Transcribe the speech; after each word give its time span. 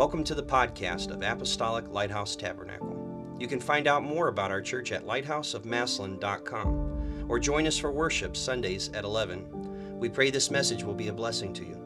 Welcome 0.00 0.24
to 0.24 0.34
the 0.34 0.42
podcast 0.42 1.10
of 1.10 1.22
Apostolic 1.22 1.86
Lighthouse 1.92 2.34
Tabernacle. 2.34 3.36
You 3.38 3.46
can 3.46 3.60
find 3.60 3.86
out 3.86 4.02
more 4.02 4.28
about 4.28 4.50
our 4.50 4.62
church 4.62 4.92
at 4.92 5.06
lighthouseofmaslin.com 5.06 7.26
or 7.28 7.38
join 7.38 7.66
us 7.66 7.76
for 7.76 7.92
worship 7.92 8.34
Sundays 8.34 8.88
at 8.94 9.04
11. 9.04 9.98
We 9.98 10.08
pray 10.08 10.30
this 10.30 10.50
message 10.50 10.84
will 10.84 10.94
be 10.94 11.08
a 11.08 11.12
blessing 11.12 11.52
to 11.52 11.66
you. 11.66 11.76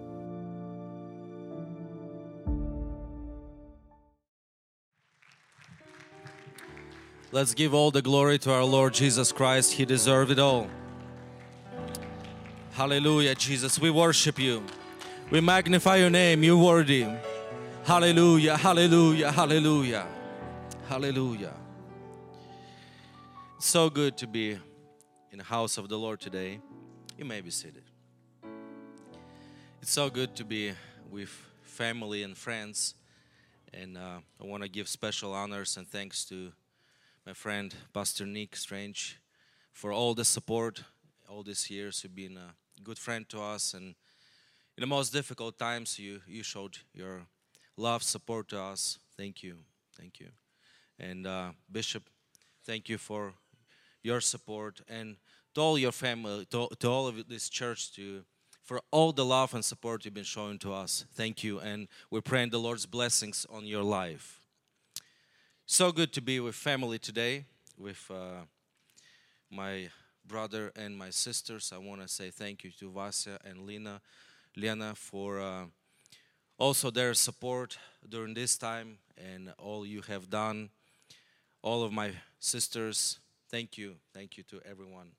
Let's 7.33 7.53
give 7.53 7.75
all 7.75 7.91
the 7.91 8.01
glory 8.01 8.39
to 8.39 8.53
our 8.53 8.63
Lord 8.63 8.95
Jesus 8.95 9.33
Christ. 9.33 9.73
He 9.73 9.85
deserved 9.85 10.31
it 10.31 10.39
all. 10.39 10.69
Hallelujah, 12.75 13.35
Jesus. 13.35 13.81
We 13.81 13.91
worship 13.91 14.39
you. 14.39 14.63
We 15.33 15.41
magnify 15.41 15.97
your 15.97 16.11
name. 16.11 16.45
You're 16.45 16.57
worthy. 16.57 17.09
Hallelujah, 17.85 18.57
hallelujah, 18.57 19.31
hallelujah, 19.31 20.07
hallelujah. 20.89 21.53
It's 23.59 23.67
so 23.67 23.91
good 23.91 24.17
to 24.17 24.27
be 24.27 24.53
in 25.31 25.37
the 25.37 25.45
house 25.45 25.77
of 25.77 25.91
the 25.91 25.99
Lord 25.99 26.19
today. 26.19 26.61
You 27.19 27.27
may 27.27 27.43
be 27.43 27.51
seated. 27.51 27.83
It's 29.83 29.91
so 29.91 30.09
good 30.09 30.35
to 30.37 30.47
be 30.47 30.73
with 31.11 31.29
family 31.61 32.23
and 32.23 32.35
friends. 32.35 32.95
And 33.75 33.99
uh, 33.99 34.21
I 34.41 34.47
want 34.47 34.63
to 34.63 34.69
give 34.71 34.89
special 34.89 35.35
honors 35.35 35.77
and 35.77 35.87
thanks 35.87 36.25
to 36.31 36.53
my 37.27 37.35
friend 37.35 37.75
Pastor 37.93 38.25
Nick 38.25 38.57
Strange 38.57 39.21
for 39.75 39.93
all 39.93 40.15
the 40.15 40.25
support 40.25 40.85
all 41.29 41.43
these 41.43 41.69
years. 41.69 42.03
You've 42.03 42.17
been 42.17 42.39
a 42.39 42.55
good 42.83 42.99
friend 42.99 43.29
to 43.29 43.43
us, 43.43 43.75
and 43.75 43.95
in 44.75 44.81
the 44.81 44.87
most 44.87 45.13
difficult 45.13 45.59
times, 45.59 45.99
you 45.99 46.23
you 46.27 46.43
showed 46.43 46.79
your 46.95 47.27
love, 47.77 48.03
support 48.03 48.49
to 48.49 48.61
us. 48.61 48.99
Thank 49.17 49.43
you, 49.43 49.59
thank 49.97 50.21
you, 50.21 50.29
and 50.99 51.27
uh, 51.27 51.53
Bishop, 51.71 52.05
thank 52.65 52.89
you 52.89 52.99
for 52.99 53.35
your 54.03 54.21
support 54.21 54.81
and 54.89 55.17
to 55.55 55.61
all 55.61 55.79
your 55.79 55.93
family, 55.93 56.47
to, 56.51 56.69
to 56.79 56.89
all 56.89 57.07
of 57.07 57.29
this 57.29 57.49
church, 57.49 57.93
to 57.95 58.25
for 58.63 58.81
all 58.91 59.13
the 59.13 59.25
love 59.25 59.53
and 59.55 59.65
support 59.65 60.05
you've 60.05 60.15
been 60.15 60.25
showing 60.25 60.59
to 60.59 60.73
us. 60.73 61.05
Thank 61.13 61.45
you, 61.45 61.61
and 61.61 61.87
we're 62.11 62.23
praying 62.23 62.51
the 62.51 62.59
Lord's 62.59 62.87
blessings 62.87 63.47
on 63.51 63.67
your 63.67 63.83
life. 63.83 64.41
So 65.67 65.93
good 65.93 66.13
to 66.15 66.21
be 66.21 66.41
with 66.41 66.55
family 66.55 66.99
today, 66.99 67.45
with 67.79 68.11
uh, 68.11 68.45
my 69.51 69.89
brother 70.27 70.73
and 70.77 70.97
my 70.97 71.11
sisters. 71.11 71.73
I 71.75 71.79
want 71.79 72.01
to 72.01 72.09
say 72.09 72.31
thank 72.31 72.65
you 72.65 72.71
to 72.79 72.91
Vasya 72.91 73.39
and 73.45 73.67
Lena, 73.67 74.01
Lena 74.57 74.95
for 74.95 75.41
uh, 75.41 75.65
also 76.59 76.91
their 76.91 77.15
support 77.15 77.79
during 78.09 78.35
this 78.35 78.57
time 78.57 78.99
and 79.17 79.53
all 79.59 79.85
you 79.87 80.03
have 80.03 80.31
done. 80.31 80.71
All 81.63 81.83
of 81.83 81.93
my 81.93 82.13
sisters, 82.39 83.19
thank 83.51 83.79
you, 83.79 83.97
thank 84.13 84.37
you 84.37 84.43
to 84.45 84.61
everyone. 84.69 85.13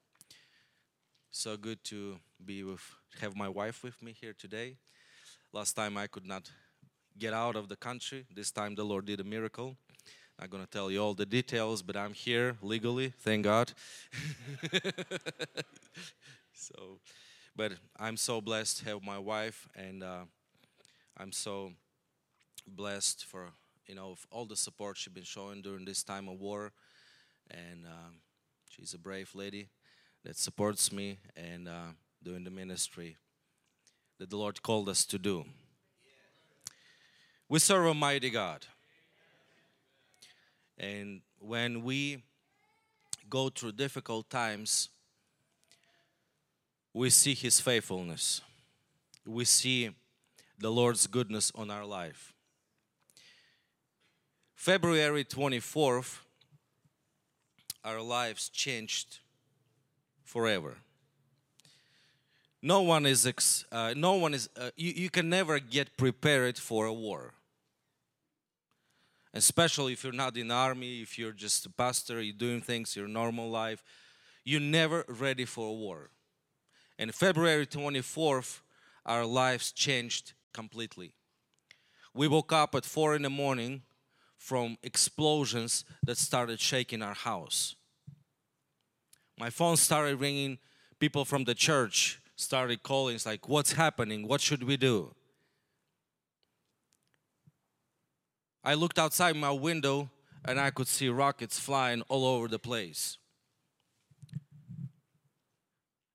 So 1.31 1.57
good 1.57 1.83
to 1.85 2.17
be 2.45 2.63
with, 2.63 2.81
have 3.19 3.35
my 3.35 3.49
wife 3.49 3.83
with 3.83 4.01
me 4.01 4.15
here 4.19 4.33
today. 4.37 4.77
Last 5.51 5.73
time 5.73 5.97
I 5.97 6.07
could 6.07 6.25
not 6.25 6.49
get 7.17 7.33
out 7.33 7.55
of 7.55 7.67
the 7.67 7.75
country. 7.75 8.25
This 8.33 8.51
time 8.51 8.75
the 8.75 8.85
Lord 8.85 9.05
did 9.05 9.19
a 9.19 9.23
miracle. 9.23 9.75
Not 10.39 10.49
going 10.49 10.63
to 10.63 10.69
tell 10.69 10.91
you 10.91 11.01
all 11.01 11.13
the 11.13 11.25
details, 11.25 11.81
but 11.81 11.95
I'm 11.95 12.13
here 12.13 12.57
legally, 12.61 13.13
thank 13.19 13.45
God. 13.45 13.71
so, 16.53 16.99
but 17.55 17.73
I'm 17.97 18.17
so 18.17 18.41
blessed 18.41 18.79
to 18.79 18.85
have 18.85 19.01
my 19.01 19.17
wife, 19.17 19.69
and 19.75 20.03
uh, 20.03 20.25
I'm 21.17 21.31
so 21.31 21.71
blessed 22.67 23.23
for 23.25 23.51
you 23.87 23.95
know 23.95 24.17
all 24.31 24.45
the 24.45 24.55
support 24.55 24.97
she's 24.97 25.13
been 25.13 25.23
showing 25.23 25.61
during 25.61 25.85
this 25.85 26.03
time 26.03 26.27
of 26.27 26.41
war, 26.41 26.73
and 27.49 27.85
um, 27.85 28.15
she's 28.69 28.93
a 28.93 28.97
brave 28.97 29.33
lady 29.33 29.69
that 30.25 30.35
supports 30.35 30.91
me 30.91 31.19
and 31.37 31.69
uh, 31.69 31.93
doing 32.21 32.43
the 32.43 32.49
ministry 32.49 33.15
that 34.17 34.29
the 34.29 34.35
Lord 34.35 34.61
called 34.61 34.89
us 34.89 35.05
to 35.05 35.17
do. 35.17 35.45
We 37.47 37.59
serve 37.59 37.85
a 37.85 37.93
mighty 37.93 38.29
God. 38.29 38.65
And 40.77 41.21
when 41.39 41.83
we 41.83 42.23
go 43.29 43.49
through 43.49 43.73
difficult 43.73 44.29
times, 44.29 44.89
we 46.93 47.09
see 47.09 47.35
His 47.35 47.61
faithfulness. 47.61 48.41
We 49.25 49.45
see 49.45 49.91
the 50.59 50.71
Lord's 50.71 51.07
goodness 51.07 51.51
on 51.55 51.69
our 51.69 51.85
life. 51.85 52.33
February 54.55 55.23
24th, 55.23 56.19
our 57.83 58.01
lives 58.01 58.49
changed 58.49 59.19
forever. 60.23 60.77
No 62.61 62.81
one 62.81 63.05
is, 63.05 63.27
ex, 63.27 63.65
uh, 63.71 63.93
no 63.95 64.15
one 64.15 64.33
is, 64.33 64.49
uh, 64.59 64.71
you, 64.75 64.91
you 64.95 65.09
can 65.09 65.29
never 65.29 65.59
get 65.59 65.97
prepared 65.97 66.57
for 66.57 66.85
a 66.85 66.93
war 66.93 67.35
especially 69.35 69.91
if 69.91 70.03
you're 70.03 70.13
not 70.13 70.37
in 70.37 70.49
army 70.49 71.01
if 71.01 71.19
you're 71.19 71.33
just 71.33 71.65
a 71.65 71.69
pastor 71.69 72.21
you're 72.21 72.33
doing 72.33 72.61
things 72.61 72.95
your 72.95 73.07
normal 73.07 73.49
life 73.49 73.83
you're 74.45 74.61
never 74.61 75.03
ready 75.07 75.45
for 75.45 75.67
a 75.69 75.73
war 75.73 76.09
and 76.97 77.13
february 77.13 77.67
24th 77.67 78.61
our 79.05 79.25
lives 79.25 79.71
changed 79.71 80.33
completely. 80.55 81.13
We 82.13 82.29
woke 82.29 82.53
up 82.53 82.73
at 82.75 82.85
four 82.85 83.13
in 83.13 83.23
the 83.23 83.29
morning 83.29 83.81
from 84.37 84.77
explosions 84.81 85.83
that 86.03 86.17
started 86.17 86.61
shaking 86.61 87.01
our 87.01 87.13
house. 87.13 87.75
My 89.37 89.49
phone 89.49 89.75
started 89.75 90.19
ringing. 90.19 90.57
People 90.97 91.25
from 91.25 91.43
the 91.43 91.53
church 91.53 92.21
started 92.37 92.83
calling 92.83 93.15
it's 93.15 93.25
like 93.25 93.49
what's 93.49 93.73
happening? 93.73 94.27
What 94.27 94.39
should 94.39 94.63
we 94.63 94.77
do? 94.77 95.13
I 98.63 98.75
looked 98.75 98.97
outside 98.97 99.35
my 99.35 99.51
window 99.51 100.09
and 100.45 100.57
I 100.59 100.69
could 100.71 100.87
see 100.87 101.09
rockets 101.09 101.59
flying 101.59 102.01
all 102.07 102.25
over 102.25 102.47
the 102.47 102.59
place. 102.59 103.17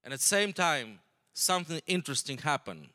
And 0.03 0.15
at 0.15 0.21
the 0.21 0.25
same 0.37 0.55
time, 0.55 1.01
something 1.35 1.81
interesting 1.87 2.39
happened. 2.39 2.89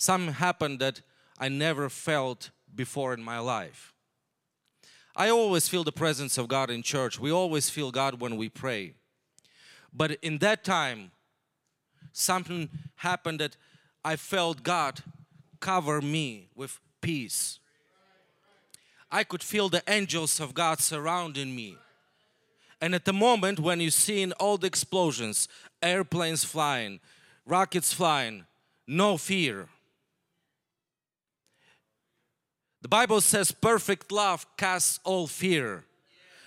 Something 0.00 0.32
happened 0.32 0.78
that 0.78 1.02
I 1.38 1.50
never 1.50 1.90
felt 1.90 2.52
before 2.74 3.12
in 3.12 3.22
my 3.22 3.38
life. 3.38 3.92
I 5.14 5.28
always 5.28 5.68
feel 5.68 5.84
the 5.84 5.92
presence 5.92 6.38
of 6.38 6.48
God 6.48 6.70
in 6.70 6.82
church. 6.82 7.20
We 7.20 7.30
always 7.30 7.68
feel 7.68 7.90
God 7.90 8.18
when 8.18 8.38
we 8.38 8.48
pray. 8.48 8.94
But 9.92 10.12
in 10.22 10.38
that 10.38 10.64
time, 10.64 11.10
something 12.12 12.70
happened 12.94 13.40
that 13.40 13.58
I 14.02 14.16
felt 14.16 14.62
God 14.62 15.02
cover 15.60 16.00
me 16.00 16.48
with 16.54 16.80
peace. 17.02 17.58
I 19.10 19.22
could 19.22 19.42
feel 19.42 19.68
the 19.68 19.82
angels 19.86 20.40
of 20.40 20.54
God 20.54 20.80
surrounding 20.80 21.54
me. 21.54 21.76
And 22.80 22.94
at 22.94 23.04
the 23.04 23.12
moment 23.12 23.60
when 23.60 23.80
you 23.80 23.90
see 23.90 24.32
all 24.40 24.56
the 24.56 24.66
explosions, 24.66 25.46
airplanes 25.82 26.42
flying, 26.42 27.00
rockets 27.44 27.92
flying, 27.92 28.46
no 28.86 29.18
fear. 29.18 29.68
The 32.82 32.88
Bible 32.88 33.20
says 33.20 33.52
perfect 33.52 34.10
love 34.10 34.46
casts 34.56 35.00
all 35.04 35.26
fear. 35.26 35.84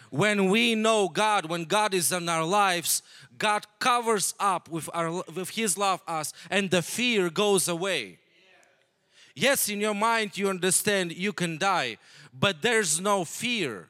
When 0.09 0.49
we 0.49 0.75
know 0.75 1.09
God, 1.09 1.47
when 1.47 1.65
God 1.65 1.93
is 1.93 2.11
in 2.11 2.29
our 2.29 2.45
lives, 2.45 3.01
God 3.37 3.65
covers 3.79 4.33
up 4.39 4.69
with, 4.69 4.89
our, 4.93 5.23
with 5.33 5.49
His 5.49 5.77
love 5.77 6.01
us 6.07 6.33
and 6.49 6.69
the 6.69 6.81
fear 6.81 7.29
goes 7.29 7.67
away. 7.67 8.19
Yes, 9.35 9.69
in 9.69 9.81
your 9.81 9.95
mind 9.95 10.37
you 10.37 10.49
understand 10.49 11.13
you 11.13 11.33
can 11.33 11.57
die, 11.57 11.97
but 12.31 12.61
there's 12.61 12.99
no 12.99 13.25
fear. 13.25 13.89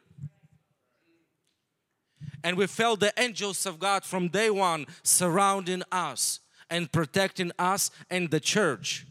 And 2.44 2.58
we 2.58 2.68
felt 2.68 3.00
the 3.00 3.14
angels 3.18 3.66
of 3.66 3.80
God 3.80 4.04
from 4.04 4.28
day 4.28 4.50
one 4.50 4.86
surrounding 5.02 5.84
us 5.92 6.40
and 6.70 6.92
protecting 6.92 7.52
us 7.60 7.92
and 8.10 8.32
the 8.32 8.40
church. 8.40 9.06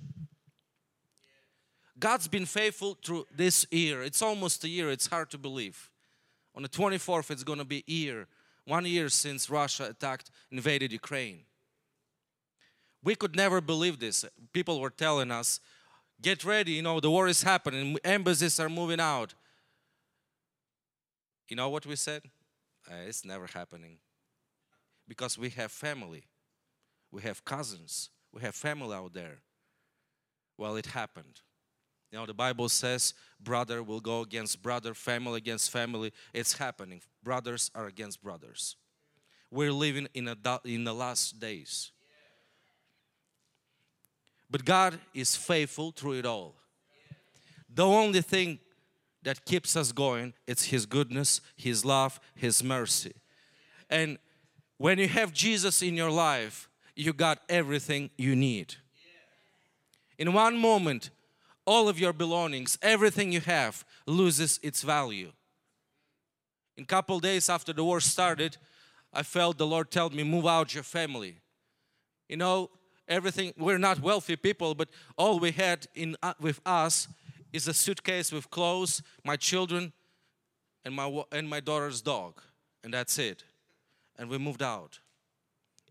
God's 2.03 2.27
been 2.27 2.47
faithful 2.47 2.99
through 3.01 3.29
this 3.33 3.65
year. 3.71 4.03
It's 4.03 4.23
almost 4.23 4.65
a 4.65 4.69
year, 4.69 4.91
it's 4.91 5.07
hard 5.07 5.31
to 5.31 5.39
believe. 5.39 5.89
On 6.57 6.65
the 6.65 6.69
24th, 6.69 7.31
it's 7.31 7.45
going 7.45 7.61
to 7.61 7.65
be 7.65 7.85
year, 7.87 8.27
one 8.65 8.85
year 8.87 9.09
since 9.09 9.49
Russia 9.49 9.85
attacked, 9.91 10.29
invaded 10.51 10.91
Ukraine. 10.91 11.45
We 13.05 13.15
could 13.15 13.37
never 13.37 13.61
believe 13.61 14.01
this. 14.01 14.25
People 14.53 14.81
were 14.81 14.91
telling 14.91 15.31
us, 15.31 15.61
Get 16.21 16.45
ready, 16.45 16.73
you 16.73 16.83
know, 16.83 16.99
the 16.99 17.11
war 17.11 17.29
is 17.29 17.45
happening, 17.45 17.97
embassies 18.05 18.59
are 18.59 18.69
moving 18.69 19.01
out. 19.01 19.35
You 21.49 21.55
know 21.55 21.69
what 21.69 21.87
we 21.87 21.95
said? 21.95 22.23
Uh, 22.91 23.07
it's 23.07 23.25
never 23.25 23.47
happening. 23.47 23.99
Because 25.07 25.39
we 25.39 25.51
have 25.51 25.71
family, 25.71 26.25
we 27.13 27.23
have 27.23 27.45
cousins, 27.45 28.11
we 28.33 28.41
have 28.43 28.57
family 28.57 28.95
out 28.95 29.15
there. 29.15 29.39
Well, 30.59 30.75
it 30.75 30.87
happened. 30.87 31.43
You 32.13 32.19
know, 32.19 32.27
the 32.27 32.35
Bible 32.35 32.69
says 32.69 33.15
brother 33.41 33.83
will 33.83 34.01
go 34.01 34.21
against 34.21 34.63
brother, 34.63 34.93
family 34.93 35.39
against 35.39 35.71
family. 35.71 36.13
It's 36.35 36.59
happening. 36.59 37.01
Brothers 37.25 37.71
are 37.75 37.87
against 37.87 38.23
brothers. 38.23 38.77
We're 39.51 39.73
living 39.73 40.09
in, 40.13 40.29
a, 40.29 40.37
in 40.65 40.85
the 40.85 40.93
last 40.93 41.41
days. 41.41 41.91
But 44.51 44.67
God 44.67 45.01
is 45.15 45.35
faithful 45.35 45.93
through 45.93 46.19
it 46.19 46.27
all. 46.27 46.55
The 47.75 47.87
only 47.87 48.21
thing 48.21 48.59
that 49.23 49.47
keeps 49.47 49.75
us 49.77 49.93
going 49.93 50.35
it's 50.47 50.65
his 50.67 50.85
goodness, 50.85 51.41
his 51.57 51.85
love, 51.85 52.21
his 52.35 52.63
mercy. 52.63 53.15
And 53.89 54.19
when 54.77 54.99
you 54.99 55.09
have 55.09 55.33
Jesus 55.33 55.81
in 55.81 55.97
your 55.97 56.11
life, 56.11 56.69
you 56.95 57.15
got 57.15 57.39
everything 57.49 58.11
you 58.19 58.37
need. 58.37 58.75
In 60.19 60.35
one 60.35 60.59
moment, 60.59 61.11
all 61.67 61.89
of 61.89 61.99
your 61.99 62.13
belongings, 62.13 62.79
everything 62.83 63.33
you 63.33 63.41
have 63.41 63.85
loses 64.07 64.59
its 64.63 64.83
value. 64.83 65.33
In 66.77 66.85
couple 66.85 67.21
days 67.21 67.49
after 67.49 67.73
the 67.73 67.85
war 67.85 68.01
started, 68.01 68.57
I 69.13 69.23
felt 69.23 69.59
the 69.59 69.67
Lord 69.67 69.91
tell 69.91 70.11
me, 70.11 70.25
move 70.25 70.47
out 70.47 70.75
your 70.75 70.83
family. 70.83 71.37
You 72.29 72.39
know, 72.39 72.71
everything, 73.07 73.53
we're 73.59 73.79
not 73.79 74.01
wealthy 74.01 74.37
people, 74.37 74.75
but 74.75 74.89
all 75.17 75.39
we 75.39 75.53
had 75.53 75.87
in 75.95 76.17
uh, 76.23 76.35
with 76.41 76.61
us 76.65 77.09
is 77.53 77.69
a 77.69 77.75
suitcase 77.75 78.33
with 78.33 78.51
clothes, 78.51 79.03
my 79.25 79.37
children, 79.37 79.93
and 80.85 80.95
my, 80.95 81.23
and 81.31 81.49
my 81.49 81.61
daughter's 81.61 82.01
dog. 82.01 82.41
And 82.83 82.95
that's 82.95 83.19
it. 83.19 83.45
And 84.19 84.29
we 84.29 84.39
moved 84.39 84.63
out. 84.63 84.99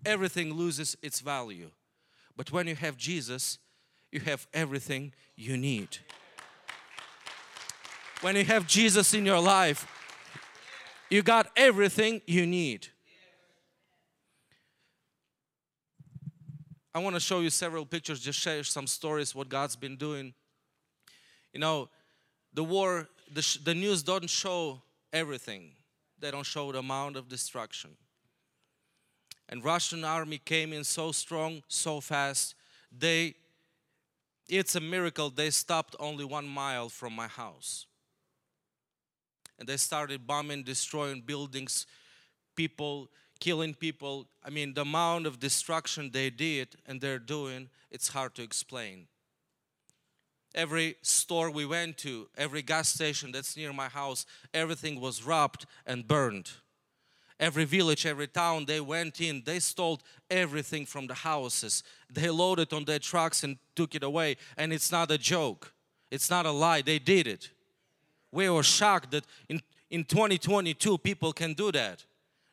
Everything 0.04 0.54
loses 0.54 0.98
its 1.04 1.20
value. 1.20 1.70
But 2.36 2.52
when 2.52 2.68
you 2.68 2.76
have 2.76 2.98
Jesus, 2.98 3.60
you 4.12 4.20
have 4.22 4.48
everything 4.54 5.14
you 5.36 5.58
need. 5.58 5.98
When 8.22 8.36
you 8.36 8.44
have 8.46 8.68
Jesus 8.68 9.14
in 9.14 9.26
your 9.26 9.40
life, 9.40 9.88
you 11.10 11.22
got 11.22 11.50
everything 11.56 12.22
you 12.28 12.46
need. 12.46 12.88
I 16.94 17.00
want 17.00 17.16
to 17.16 17.20
show 17.22 17.40
you 17.40 17.50
several 17.50 17.86
pictures, 17.86 18.20
just 18.20 18.40
share 18.40 18.64
some 18.64 18.86
stories 18.86 19.34
what 19.34 19.50
God's 19.50 19.76
been 19.76 19.96
doing. 19.96 20.34
You 21.54 21.60
know, 21.60 21.90
the 22.54 22.64
war, 22.64 23.08
the, 23.34 23.60
the 23.64 23.74
news 23.74 24.04
don't 24.04 24.30
show 24.30 24.82
everything. 25.14 25.72
They 26.20 26.32
don't 26.32 26.46
show 26.46 26.72
the 26.72 26.80
amount 26.80 27.16
of 27.16 27.30
destruction. 27.30 27.92
And 29.50 29.64
Russian 29.64 30.04
army 30.04 30.38
came 30.38 30.74
in 30.74 30.84
so 30.84 31.12
strong, 31.12 31.64
so 31.68 32.02
fast. 32.02 32.56
They 32.92 33.36
it's 34.48 34.76
a 34.76 34.82
miracle 34.82 35.30
they 35.30 35.50
stopped 35.50 35.96
only 36.00 36.26
one 36.26 36.48
mile 36.48 36.90
from 36.90 37.14
my 37.14 37.28
house. 37.28 37.86
And 39.60 39.68
they 39.68 39.78
started 39.78 40.26
bombing, 40.26 40.64
destroying 40.64 41.22
buildings, 41.22 41.86
people, 42.56 43.10
killing 43.40 43.74
people. 43.74 44.28
I 44.44 44.50
mean, 44.50 44.74
the 44.74 44.82
amount 44.82 45.28
of 45.28 45.40
destruction 45.40 46.12
they 46.12 46.30
did 46.30 46.70
and 46.86 47.00
they're 47.00 47.20
doing, 47.20 47.70
it's 47.92 48.10
hard 48.10 48.36
to 48.36 48.44
explain. 48.44 49.08
Every 50.54 50.96
store 51.02 51.50
we 51.50 51.66
went 51.66 51.98
to, 52.00 52.28
every 52.38 52.62
gas 52.62 52.90
station 52.90 53.32
that's 53.32 53.56
near 53.56 53.72
my 53.72 53.88
house, 53.88 54.26
everything 54.54 55.00
was 55.00 55.24
robbed 55.24 55.66
and 55.86 56.08
burned 56.08 56.52
every 57.42 57.66
village, 57.66 58.06
every 58.06 58.28
town 58.28 58.66
they 58.66 58.80
went 58.80 59.20
in, 59.20 59.42
they 59.44 59.60
stole 59.60 60.00
everything 60.30 60.86
from 60.86 61.08
the 61.08 61.16
houses. 61.16 61.84
They 62.14 62.30
loaded 62.30 62.72
on 62.72 62.86
their 62.86 63.00
trucks 63.00 63.44
and 63.44 63.58
took 63.76 63.96
it 63.96 64.04
away. 64.04 64.38
And 64.56 64.72
it's 64.72 64.92
not 64.92 65.10
a 65.10 65.18
joke, 65.18 65.74
it's 66.12 66.30
not 66.30 66.46
a 66.46 66.52
lie, 66.52 66.84
they 66.84 67.00
did 67.00 67.28
it. 67.28 67.50
We 68.32 68.50
were 68.50 68.64
shocked 68.64 69.12
that 69.12 69.26
in, 69.50 69.62
in 69.90 70.06
2022 70.06 71.00
people 71.00 71.34
can 71.34 71.54
do 71.54 71.72
that. 71.74 72.06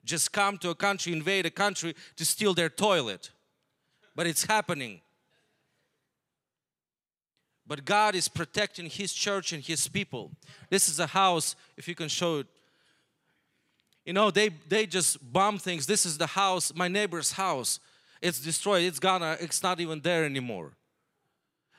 Just 0.04 0.32
come 0.32 0.56
to 0.58 0.70
a 0.70 0.74
country, 0.74 1.12
invade 1.12 1.44
a 1.44 1.50
country 1.50 1.94
to 2.16 2.24
steal 2.24 2.54
their 2.54 2.70
toilet. 2.70 3.30
But 4.16 4.26
it's 4.26 4.44
happening. 4.44 5.02
But 7.66 7.84
God 7.84 8.14
is 8.14 8.26
protecting 8.26 8.86
His 8.86 9.12
church 9.12 9.52
and 9.52 9.62
His 9.62 9.86
people. 9.86 10.32
This 10.70 10.88
is 10.88 10.98
a 10.98 11.06
house, 11.06 11.54
if 11.76 11.86
you 11.86 11.94
can 11.94 12.08
show 12.08 12.38
it 12.38 12.46
you 14.08 14.14
know, 14.14 14.30
they, 14.30 14.48
they 14.66 14.86
just 14.86 15.18
bomb 15.34 15.58
things. 15.58 15.84
This 15.84 16.06
is 16.06 16.16
the 16.16 16.28
house, 16.28 16.72
my 16.74 16.88
neighbor's 16.88 17.32
house. 17.32 17.78
It's 18.22 18.40
destroyed. 18.40 18.84
It's 18.84 18.98
gone. 18.98 19.22
It's 19.38 19.62
not 19.62 19.80
even 19.80 20.00
there 20.00 20.24
anymore. 20.24 20.72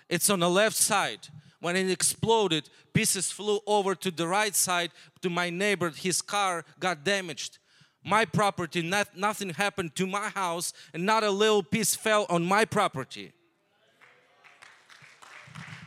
It's 0.08 0.30
on 0.30 0.40
the 0.40 0.50
left 0.50 0.76
side. 0.76 1.28
When 1.60 1.76
it 1.76 1.90
exploded, 1.90 2.70
pieces 2.94 3.32
flew 3.32 3.62
over 3.66 3.96
to 3.96 4.12
the 4.12 4.28
right 4.28 4.54
side 4.54 4.92
to 5.24 5.32
my 5.32 5.50
neighbor. 5.50 5.90
His 5.90 6.22
car 6.22 6.66
got 6.80 7.04
damaged. 7.04 7.58
My 8.06 8.26
property, 8.26 8.84
not, 8.84 9.18
nothing 9.18 9.50
happened 9.50 9.96
to 9.96 10.06
my 10.06 10.30
house, 10.30 10.72
and 10.94 11.08
not 11.08 11.24
a 11.24 11.32
little 11.32 11.64
piece 11.64 11.96
fell 11.96 12.28
on 12.30 12.46
my 12.46 12.64
property. 12.64 13.32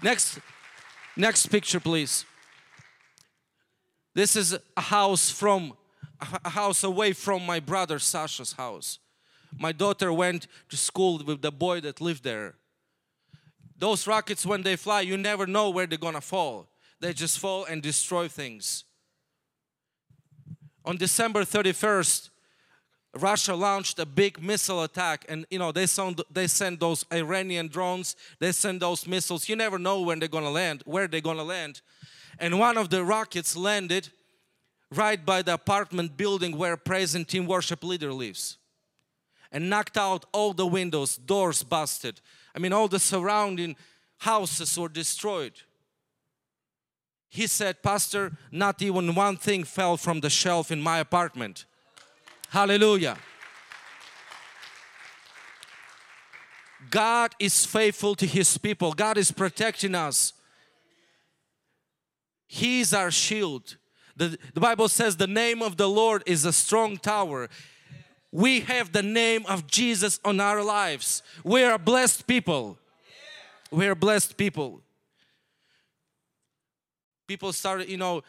Next, 0.03 0.41
next 1.17 1.47
picture, 1.47 1.79
please. 1.79 2.25
This 4.13 4.35
is 4.35 4.59
a 4.77 4.81
house 4.81 5.31
from 5.31 5.75
a 6.45 6.51
house 6.51 6.85
away 6.85 7.13
from 7.13 7.45
my 7.45 7.61
brother 7.61 7.99
Sasha's 7.99 8.53
house. 8.53 8.99
My 9.59 9.73
daughter 9.73 10.13
went 10.13 10.47
to 10.71 10.77
school 10.77 11.23
with 11.25 11.43
the 11.43 11.53
boy 11.53 11.81
that 11.81 12.01
lived 12.01 12.25
there. 12.25 12.55
Those 13.77 14.07
rockets, 14.07 14.47
when 14.47 14.63
they 14.63 14.77
fly, 14.77 15.01
you 15.01 15.17
never 15.17 15.47
know 15.47 15.71
where 15.71 15.87
they're 15.87 15.99
gonna 15.99 16.21
fall. 16.21 16.69
They 17.01 17.13
just 17.13 17.39
fall 17.39 17.65
and 17.65 17.83
destroy 17.83 18.29
things. 18.29 18.85
On 20.85 20.97
December 20.97 21.43
31st, 21.43 22.31
Russia 23.15 23.55
launched 23.55 23.99
a 23.99 24.07
big 24.07 24.43
missile 24.43 24.85
attack, 24.85 25.27
and 25.29 25.45
you 25.51 25.59
know 25.59 25.71
they 25.71 25.87
send 25.87 26.23
they 26.31 26.47
send 26.47 26.81
those 26.81 27.05
Iranian 27.13 27.69
drones. 27.69 28.17
They 28.39 28.53
send 28.53 28.81
those 28.81 29.07
missiles. 29.07 29.49
You 29.49 29.57
never 29.57 29.79
know 29.79 30.01
when 30.01 30.19
they're 30.19 30.29
gonna 30.29 30.51
land, 30.51 30.83
where 30.87 31.07
they're 31.09 31.21
gonna 31.21 31.45
land. 31.45 31.83
And 32.39 32.59
one 32.59 32.79
of 32.79 32.89
the 32.89 33.05
rockets 33.05 33.55
landed 33.55 34.09
right 34.93 35.25
by 35.25 35.43
the 35.43 35.55
apartment 35.55 36.17
building 36.17 36.57
where 36.57 36.77
present 36.77 37.29
team 37.29 37.47
worship 37.47 37.83
leader 37.83 38.13
lives 38.13 38.59
and 39.51 39.69
knocked 39.69 39.97
out 39.97 40.25
all 40.33 40.53
the 40.53 40.67
windows, 40.67 41.17
doors 41.17 41.63
busted. 41.63 42.21
I 42.55 42.59
mean, 42.59 42.73
all 42.73 42.89
the 42.89 42.99
surrounding 42.99 43.77
houses 44.19 44.79
were 44.79 44.89
destroyed. 44.89 45.53
He 47.29 47.47
said, 47.47 47.83
Pastor, 47.83 48.33
not 48.51 48.83
even 48.83 49.15
one 49.15 49.37
thing 49.37 49.65
fell 49.65 49.97
from 49.97 50.21
the 50.21 50.31
shelf 50.31 50.71
in 50.71 50.81
my 50.81 50.99
apartment. 50.99 51.65
Hallelujah. 52.51 53.17
God 56.91 57.35
is 57.39 57.65
faithful 57.65 58.15
to 58.17 58.27
His 58.27 58.59
people, 58.59 58.93
God 58.93 59.17
is 59.17 59.33
protecting 59.33 59.95
us. 59.95 60.33
He 62.47 62.81
is 62.81 62.93
our 62.93 63.11
shield. 63.11 63.77
The, 64.23 64.39
the 64.55 64.61
Bible 64.61 64.89
says 64.89 65.17
the 65.17 65.27
name 65.27 65.63
of 65.63 65.77
the 65.77 65.89
Lord 65.89 66.23
is 66.27 66.45
a 66.45 66.53
strong 66.53 66.97
tower. 66.97 67.49
We 68.31 68.61
have 68.61 68.93
the 68.93 69.03
name 69.03 69.45
of 69.49 69.67
Jesus 69.67 70.21
on 70.25 70.39
our 70.39 70.63
lives. 70.63 71.25
We 71.43 71.65
are 71.65 71.77
blessed 71.77 72.29
people. 72.29 72.79
We 73.73 73.89
are 73.89 73.97
blessed 73.97 74.37
people. 74.37 74.81
People 77.27 77.53
started, 77.53 77.89
you 77.89 77.97
know, 77.97 78.23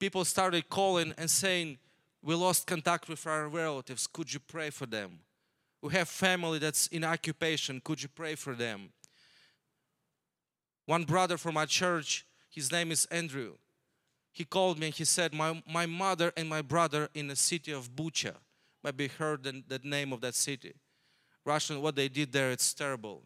people 0.00 0.24
started 0.24 0.70
calling 0.70 1.12
and 1.18 1.30
saying, 1.30 1.76
we 2.22 2.34
lost 2.34 2.66
contact 2.66 3.06
with 3.06 3.26
our 3.26 3.46
relatives. 3.46 4.06
Could 4.06 4.32
you 4.32 4.40
pray 4.40 4.70
for 4.70 4.86
them? 4.86 5.18
We 5.82 5.92
have 5.92 6.08
family 6.08 6.58
that's 6.58 6.86
in 6.86 7.04
occupation. 7.04 7.82
Could 7.84 8.02
you 8.02 8.08
pray 8.08 8.36
for 8.36 8.54
them? 8.54 8.88
One 10.86 11.04
brother 11.04 11.36
from 11.36 11.58
our 11.58 11.66
church, 11.66 12.24
his 12.48 12.72
name 12.72 12.90
is 12.90 13.04
Andrew 13.10 13.56
he 14.36 14.44
called 14.44 14.78
me 14.78 14.88
and 14.88 14.94
he 14.94 15.06
said, 15.06 15.32
my, 15.32 15.62
my 15.66 15.86
mother 15.86 16.30
and 16.36 16.46
my 16.46 16.60
brother 16.60 17.08
in 17.14 17.26
the 17.26 17.36
city 17.36 17.72
of 17.72 17.96
Bucha. 17.96 18.34
Maybe 18.84 19.08
heard 19.08 19.44
the, 19.44 19.62
the 19.66 19.80
name 19.82 20.12
of 20.12 20.20
that 20.20 20.34
city. 20.34 20.74
Russian, 21.46 21.80
what 21.80 21.96
they 21.96 22.08
did 22.08 22.32
there, 22.32 22.50
it's 22.50 22.74
terrible. 22.74 23.22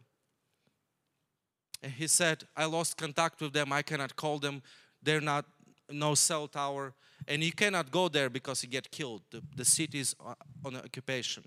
And 1.83 1.91
he 1.91 2.07
said, 2.07 2.45
I 2.55 2.63
lost 2.63 2.95
contact 2.95 3.41
with 3.41 3.51
them. 3.51 3.73
I 3.73 3.81
cannot 3.81 4.15
call 4.15 4.39
them. 4.39 4.61
They're 5.03 5.19
not, 5.19 5.43
no 5.89 6.15
cell 6.15 6.47
tower. 6.47 6.93
And 7.27 7.43
you 7.43 7.51
cannot 7.51 7.91
go 7.91 8.07
there 8.07 8.29
because 8.29 8.63
you 8.63 8.69
get 8.69 8.89
killed. 8.89 9.23
The, 9.31 9.43
the 9.53 9.65
city 9.65 9.99
is 9.99 10.15
uh, 10.25 10.35
on 10.63 10.77
occupation. 10.77 11.43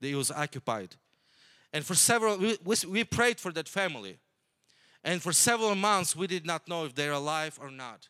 They 0.00 0.16
was 0.16 0.32
occupied. 0.32 0.96
And 1.72 1.84
for 1.84 1.94
several, 1.94 2.38
we, 2.38 2.56
we 2.88 3.04
prayed 3.04 3.38
for 3.38 3.52
that 3.52 3.68
family. 3.68 4.18
And 5.04 5.22
for 5.22 5.32
several 5.32 5.76
months, 5.76 6.16
we 6.16 6.26
did 6.26 6.44
not 6.44 6.66
know 6.66 6.86
if 6.86 6.96
they're 6.96 7.12
alive 7.12 7.56
or 7.62 7.70
not. 7.70 8.08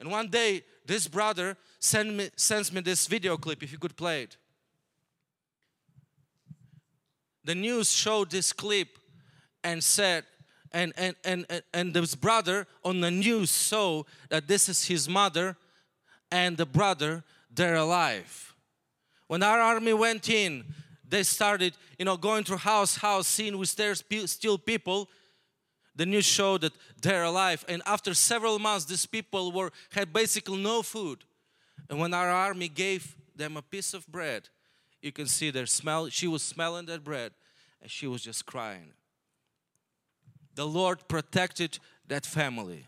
And 0.00 0.10
one 0.10 0.28
day, 0.28 0.64
this 0.86 1.06
brother 1.06 1.56
me, 1.94 2.30
sends 2.34 2.72
me 2.72 2.80
this 2.80 3.06
video 3.06 3.36
clip, 3.36 3.62
if 3.62 3.70
you 3.70 3.78
could 3.78 3.96
play 3.96 4.22
it. 4.22 4.36
The 7.44 7.54
news 7.54 7.92
showed 7.92 8.30
this 8.30 8.52
clip 8.52 8.98
and 9.62 9.84
said, 9.84 10.24
and 10.72 10.92
and 10.96 11.16
and 11.24 11.46
and, 11.48 11.62
and 11.74 11.94
this 11.94 12.14
brother 12.14 12.66
on 12.84 13.00
the 13.00 13.10
news 13.10 13.50
saw 13.50 14.04
that 14.28 14.46
this 14.46 14.68
is 14.68 14.84
his 14.84 15.08
mother 15.08 15.56
and 16.30 16.56
the 16.56 16.66
brother 16.66 17.24
they're 17.52 17.74
alive 17.74 18.54
when 19.26 19.42
our 19.42 19.58
army 19.58 19.92
went 19.92 20.28
in 20.28 20.64
they 21.08 21.22
started 21.22 21.74
you 21.98 22.04
know 22.04 22.16
going 22.16 22.44
through 22.44 22.58
house 22.58 22.96
house 22.96 23.26
seeing 23.26 23.58
with 23.58 23.74
there's 23.74 24.04
still 24.26 24.58
people 24.58 25.08
the 25.96 26.06
news 26.06 26.24
showed 26.24 26.60
that 26.62 26.72
they're 27.02 27.24
alive 27.24 27.64
and 27.68 27.82
after 27.86 28.14
several 28.14 28.58
months 28.58 28.84
these 28.84 29.06
people 29.06 29.52
were 29.52 29.70
had 29.92 30.12
basically 30.12 30.62
no 30.62 30.82
food 30.82 31.24
and 31.88 31.98
when 31.98 32.14
our 32.14 32.30
army 32.30 32.68
gave 32.68 33.16
them 33.34 33.56
a 33.56 33.62
piece 33.62 33.94
of 33.94 34.06
bread 34.06 34.48
you 35.02 35.12
can 35.12 35.26
see 35.26 35.50
their 35.50 35.66
smell 35.66 36.08
she 36.08 36.26
was 36.26 36.42
smelling 36.42 36.86
that 36.86 37.02
bread 37.02 37.32
and 37.82 37.90
she 37.90 38.06
was 38.06 38.22
just 38.22 38.46
crying 38.46 38.92
the 40.54 40.66
Lord 40.66 41.06
protected 41.08 41.78
that 42.08 42.26
family. 42.26 42.86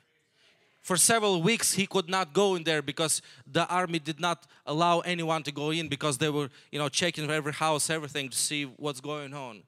For 0.83 0.97
several 0.97 1.41
weeks, 1.41 1.73
he 1.73 1.87
could 1.87 2.09
not 2.09 2.33
go 2.33 2.57
in 2.57 2.65
there 2.65 2.83
because 2.83 3.23
the 3.51 3.67
army 3.69 3.99
did 3.99 4.21
not 4.21 4.47
allow 4.67 5.01
anyone 5.01 5.43
to 5.45 5.53
go 5.53 5.71
in 5.71 5.89
because 5.89 6.19
they 6.19 6.29
were, 6.29 6.51
you 6.73 6.79
know, 6.79 6.89
checking 6.89 7.31
every 7.31 7.53
house, 7.53 7.89
everything 7.89 8.29
to 8.29 8.37
see 8.37 8.65
what's 8.65 9.01
going 9.01 9.33
on. 9.33 9.63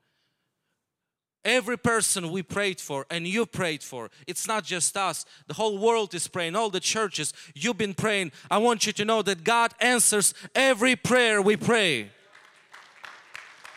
Every 1.45 1.77
person 1.77 2.31
we 2.31 2.43
prayed 2.43 2.81
for 2.81 3.05
and 3.11 3.27
you 3.27 3.45
prayed 3.45 3.83
for, 3.83 4.11
it's 4.27 4.49
not 4.49 4.65
just 4.65 4.97
us, 4.97 5.27
the 5.47 5.55
whole 5.55 5.77
world 5.77 6.15
is 6.15 6.27
praying, 6.27 6.57
all 6.57 6.71
the 6.71 6.81
churches, 6.81 7.35
you've 7.55 7.77
been 7.77 7.93
praying. 7.93 8.33
I 8.51 8.59
want 8.59 8.87
you 8.87 8.93
to 8.95 9.05
know 9.05 9.21
that 9.23 9.45
God 9.45 9.75
answers 9.79 10.33
every 10.55 10.97
prayer 10.97 11.43
we 11.43 11.57
pray. 11.57 12.11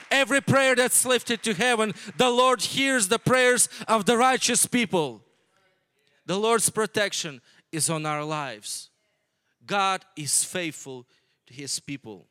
Every 0.10 0.40
prayer 0.40 0.76
that's 0.76 1.06
lifted 1.06 1.44
to 1.44 1.54
heaven, 1.54 1.94
the 2.16 2.30
Lord 2.30 2.62
hears 2.62 3.10
the 3.10 3.20
prayers 3.20 3.68
of 3.88 4.06
the 4.06 4.16
righteous 4.16 4.66
people. 4.66 5.22
The 6.26 6.38
Lord's 6.38 6.70
protection 6.70 7.42
is 7.74 7.90
on 7.90 8.06
our 8.06 8.24
lives. 8.24 8.90
God 9.66 10.06
is 10.16 10.46
faithful 10.46 11.06
to 11.48 11.54
His 11.54 11.82
people. 11.82 12.28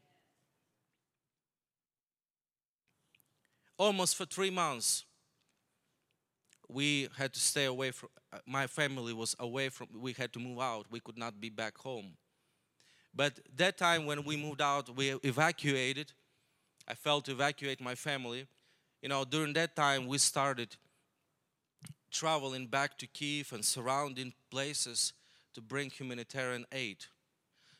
Almost 3.76 4.16
for 4.16 4.24
three 4.24 4.48
months, 4.48 5.04
we 6.68 7.08
had 7.16 7.32
to 7.34 7.40
stay 7.40 7.64
away 7.64 7.90
from, 7.90 8.08
uh, 8.32 8.38
my 8.46 8.66
family 8.66 9.12
was 9.12 9.36
away 9.38 9.68
from, 9.68 9.88
we 9.98 10.12
had 10.12 10.32
to 10.32 10.38
move 10.38 10.60
out. 10.60 10.86
We 10.90 11.00
could 11.00 11.18
not 11.18 11.40
be 11.40 11.48
back 11.48 11.78
home. 11.78 12.16
But 13.14 13.40
that 13.56 13.78
time 13.78 14.04
when 14.04 14.24
we 14.24 14.36
moved 14.36 14.60
out, 14.60 14.94
we 14.94 15.10
evacuated 15.22 16.12
I 16.88 16.94
felt 16.94 17.24
to 17.24 17.32
evacuate 17.32 17.80
my 17.80 17.94
family. 17.94 18.46
You 19.02 19.08
know, 19.08 19.24
during 19.24 19.52
that 19.54 19.74
time, 19.74 20.06
we 20.06 20.18
started 20.18 20.76
traveling 22.10 22.66
back 22.66 22.96
to 22.98 23.06
Kiev 23.06 23.52
and 23.52 23.64
surrounding 23.64 24.32
places 24.50 25.12
to 25.54 25.60
bring 25.60 25.90
humanitarian 25.90 26.64
aid. 26.70 27.04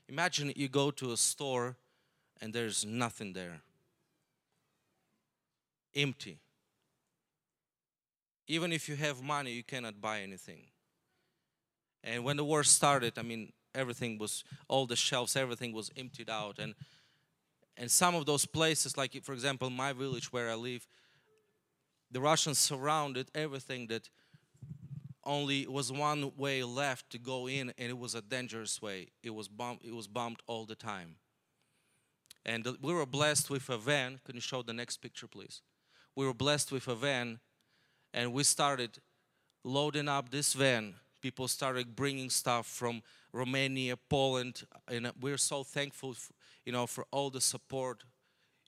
Imagine 0.09 0.53
you 0.57 0.69
go 0.69 0.91
to 0.91 1.13
a 1.13 1.17
store 1.17 1.77
and 2.41 2.53
there's 2.53 2.85
nothing 2.85 3.33
there, 3.33 3.61
empty. 5.95 6.39
Even 8.47 8.73
if 8.73 8.89
you 8.89 8.97
have 8.97 9.23
money, 9.23 9.53
you 9.53 9.65
cannot 9.65 10.01
buy 10.01 10.21
anything. 10.21 10.67
And 12.05 12.25
when 12.25 12.37
the 12.37 12.45
war 12.45 12.63
started, 12.63 13.19
I 13.19 13.23
mean, 13.23 13.53
everything 13.75 14.19
was, 14.19 14.45
all 14.69 14.87
the 14.87 14.97
shelves, 14.97 15.37
everything 15.37 15.73
was 15.73 15.91
emptied 15.97 16.31
out. 16.31 16.59
And 16.59 16.75
and 17.77 17.91
some 17.91 18.15
of 18.15 18.25
those 18.25 18.47
places, 18.47 18.97
like 18.97 19.23
for 19.23 19.33
example, 19.33 19.69
my 19.71 19.93
village 19.93 20.33
where 20.33 20.51
I 20.51 20.55
live, 20.55 20.87
the 22.11 22.21
Russians 22.21 22.59
surrounded 22.59 23.31
everything 23.35 23.89
that 23.89 24.09
only 25.25 25.67
was 25.67 25.93
one 25.93 26.33
way 26.37 26.63
left 26.63 27.11
to 27.11 27.19
go 27.19 27.49
in, 27.49 27.73
and 27.77 27.91
it 27.91 27.99
was 27.99 28.15
a 28.15 28.23
dangerous 28.23 28.81
way. 28.81 29.09
It 29.23 29.35
was 29.35 29.49
bombed. 29.49 29.81
It 29.85 29.95
was 29.95 30.07
bombed 30.07 30.39
all 30.47 30.65
the 30.65 30.75
time. 30.75 31.17
And 32.45 32.67
we 32.81 32.95
were 32.95 33.07
blessed 33.07 33.51
with 33.51 33.69
a 33.69 33.77
van. 33.77 34.21
Can 34.25 34.37
you 34.37 34.41
show 34.41 34.63
the 34.63 34.73
next 34.73 34.99
picture, 34.99 35.27
please? 35.27 35.63
We 36.15 36.25
were 36.25 36.35
blessed 36.35 36.71
with 36.71 36.87
a 36.87 36.95
van, 36.95 37.41
and 38.17 38.33
we 38.33 38.43
started 38.43 38.99
loading 39.63 40.09
up 40.09 40.31
this 40.31 40.55
van. 40.55 40.95
People 41.21 41.47
started 41.47 41.95
bringing 41.95 42.31
stuff 42.31 42.67
from 42.67 43.03
Romania, 43.33 43.97
Poland, 44.09 44.67
and 44.89 45.13
we're 45.21 45.37
so 45.37 45.63
thankful 45.63 46.17
you 46.65 46.73
know, 46.73 46.87
for 46.87 47.07
all 47.13 47.31
the 47.31 47.41
support 47.41 48.05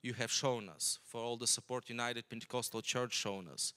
you 0.01 0.13
have 0.13 0.31
shown 0.31 0.69
us, 0.69 0.99
for 1.03 1.19
all 1.19 1.35
the 1.35 1.47
support 1.47 1.89
United 1.89 2.29
Pentecostal 2.29 2.81
Church 2.81 3.13
shown 3.13 3.47
us. 3.51 3.73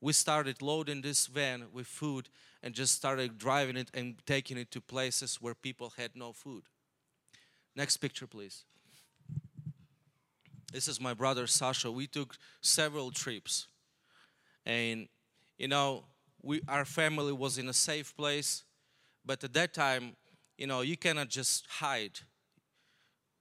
We 0.00 0.12
started 0.14 0.62
loading 0.62 1.02
this 1.02 1.26
van 1.26 1.66
with 1.72 1.86
food 1.86 2.28
and 2.62 2.72
just 2.72 2.94
started 2.94 3.36
driving 3.36 3.76
it 3.76 3.90
and 3.92 4.14
taking 4.26 4.56
it 4.56 4.70
to 4.70 4.80
places 4.80 5.36
where 5.42 5.54
people 5.54 5.92
had 5.98 6.12
no 6.14 6.32
food. 6.32 6.62
Next 7.74 7.98
picture, 7.98 8.26
please. 8.26 8.64
This 10.72 10.86
is 10.86 11.00
my 11.00 11.14
brother 11.14 11.46
Sasha. 11.46 11.90
We 11.90 12.06
took 12.06 12.36
several 12.60 13.10
trips, 13.10 13.66
and 14.66 15.08
you 15.58 15.68
know, 15.68 16.04
we 16.42 16.60
our 16.68 16.84
family 16.84 17.32
was 17.32 17.58
in 17.58 17.68
a 17.68 17.72
safe 17.72 18.16
place, 18.16 18.64
but 19.24 19.42
at 19.44 19.52
that 19.54 19.74
time, 19.74 20.16
you 20.56 20.66
know, 20.66 20.80
you 20.80 20.96
cannot 20.96 21.28
just 21.28 21.66
hide 21.68 22.20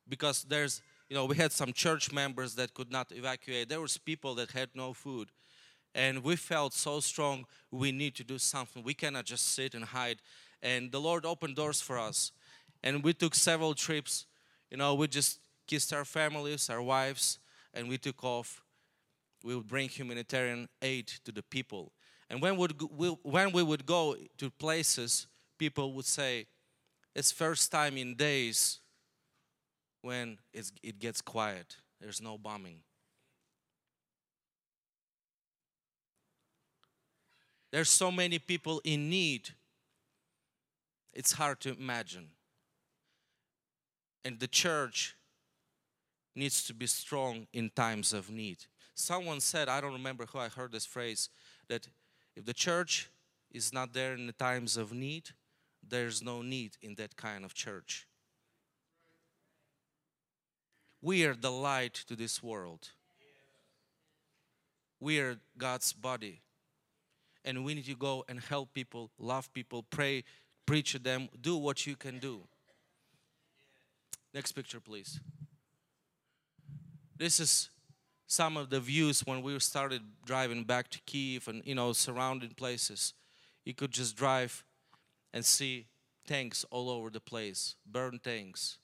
because 0.07 0.43
there's 0.43 0.81
you 1.09 1.15
know 1.15 1.25
we 1.25 1.35
had 1.35 1.51
some 1.51 1.71
church 1.73 2.11
members 2.11 2.55
that 2.55 2.73
could 2.73 2.91
not 2.91 3.11
evacuate. 3.11 3.69
There 3.69 3.81
was 3.81 3.97
people 3.97 4.35
that 4.35 4.51
had 4.51 4.69
no 4.75 4.93
food. 4.93 5.29
And 5.95 6.23
we 6.23 6.35
felt 6.35 6.73
so 6.73 6.99
strong 6.99 7.45
we 7.71 7.91
need 7.91 8.15
to 8.17 8.23
do 8.23 8.37
something. 8.37 8.83
We 8.83 8.93
cannot 8.93 9.25
just 9.25 9.55
sit 9.55 9.73
and 9.73 9.83
hide. 9.83 10.17
And 10.61 10.91
the 10.91 11.01
lord 11.01 11.25
opened 11.25 11.55
doors 11.55 11.81
for 11.81 11.97
us. 11.97 12.31
And 12.83 13.03
we 13.03 13.13
took 13.13 13.33
several 13.33 13.73
trips. 13.73 14.25
You 14.69 14.77
know 14.77 14.93
we 14.93 15.07
just 15.07 15.39
kissed 15.67 15.93
our 15.93 16.05
families 16.05 16.69
our 16.69 16.81
wives 16.81 17.37
and 17.75 17.87
we 17.87 17.97
took 17.97 18.23
off 18.23 18.61
we 19.43 19.55
would 19.55 19.67
bring 19.67 19.89
humanitarian 19.89 20.67
aid 20.81 21.07
to 21.23 21.31
the 21.31 21.43
people 21.43 21.91
and 22.29 22.41
when, 22.41 22.57
would, 22.57 22.73
when 23.23 23.51
we 23.51 23.63
would 23.63 23.85
go 23.85 24.15
to 24.37 24.49
places 24.51 25.27
people 25.57 25.93
would 25.93 26.05
say 26.05 26.45
it's 27.15 27.31
first 27.31 27.71
time 27.71 27.97
in 27.97 28.15
days 28.15 28.79
when 30.01 30.37
it 30.53 30.99
gets 30.99 31.21
quiet, 31.21 31.75
there's 31.99 32.21
no 32.21 32.37
bombing. 32.37 32.79
There's 37.71 37.89
so 37.89 38.11
many 38.11 38.39
people 38.39 38.81
in 38.83 39.09
need, 39.09 39.49
it's 41.13 41.33
hard 41.33 41.59
to 41.61 41.75
imagine. 41.77 42.29
And 44.23 44.39
the 44.39 44.47
church 44.47 45.15
needs 46.35 46.63
to 46.65 46.73
be 46.73 46.87
strong 46.87 47.47
in 47.53 47.69
times 47.75 48.13
of 48.13 48.29
need. 48.29 48.57
Someone 48.99 49.39
said, 49.39 49.69
I 49.69 49.79
don't 49.79 49.93
remember 49.93 50.25
who 50.25 50.39
I 50.39 50.49
heard 50.49 50.73
this 50.73 50.85
phrase, 50.85 51.29
that 51.69 51.87
if 52.35 52.43
the 52.43 52.53
church 52.53 53.09
is 53.49 53.71
not 53.71 53.93
there 53.93 54.13
in 54.13 54.27
the 54.27 54.33
times 54.33 54.75
of 54.75 54.91
need, 54.91 55.29
there's 55.87 56.21
no 56.21 56.41
need 56.41 56.71
in 56.81 56.95
that 56.95 57.15
kind 57.15 57.45
of 57.45 57.53
church. 57.53 58.05
We 61.01 61.25
are 61.25 61.33
the 61.33 61.49
light 61.49 61.93
to 62.09 62.15
this 62.17 62.43
world. 62.43 62.89
We 64.99 65.21
are 65.21 65.37
God's 65.57 65.93
body. 65.93 66.41
And 67.45 67.63
we 67.63 67.75
need 67.75 67.85
to 67.85 67.95
go 67.95 68.25
and 68.27 68.41
help 68.41 68.73
people, 68.73 69.11
love 69.17 69.51
people, 69.53 69.83
pray, 69.89 70.25
preach 70.65 70.91
to 70.91 70.99
them, 70.99 71.29
do 71.39 71.55
what 71.55 71.87
you 71.87 71.95
can 71.95 72.19
do. 72.19 72.41
Next 74.33 74.51
picture, 74.51 74.81
please. 74.81 75.21
This 77.15 77.39
is 77.39 77.69
some 78.29 78.57
of 78.57 78.69
the 78.69 78.79
views 78.79 79.21
when 79.25 79.41
we 79.41 79.57
started 79.59 80.03
driving 80.23 80.63
back 80.63 80.87
to 80.89 80.99
Kiev 81.07 81.47
and 81.47 81.63
you 81.65 81.73
know 81.73 81.91
surrounding 81.93 82.51
places. 82.51 83.13
You 83.65 83.73
could 83.73 83.91
just 83.91 84.15
drive 84.15 84.63
and 85.33 85.43
see 85.43 85.87
tanks 86.27 86.63
all 86.69 86.91
over 86.91 87.09
the 87.09 87.19
place, 87.19 87.75
burned 87.85 88.23
tanks. 88.23 88.77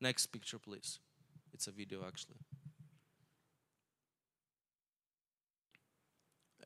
Next 0.00 0.26
picture, 0.26 0.58
please. 0.58 1.00
It's 1.54 1.66
a 1.66 1.70
video 1.70 2.04
actually. 2.06 2.36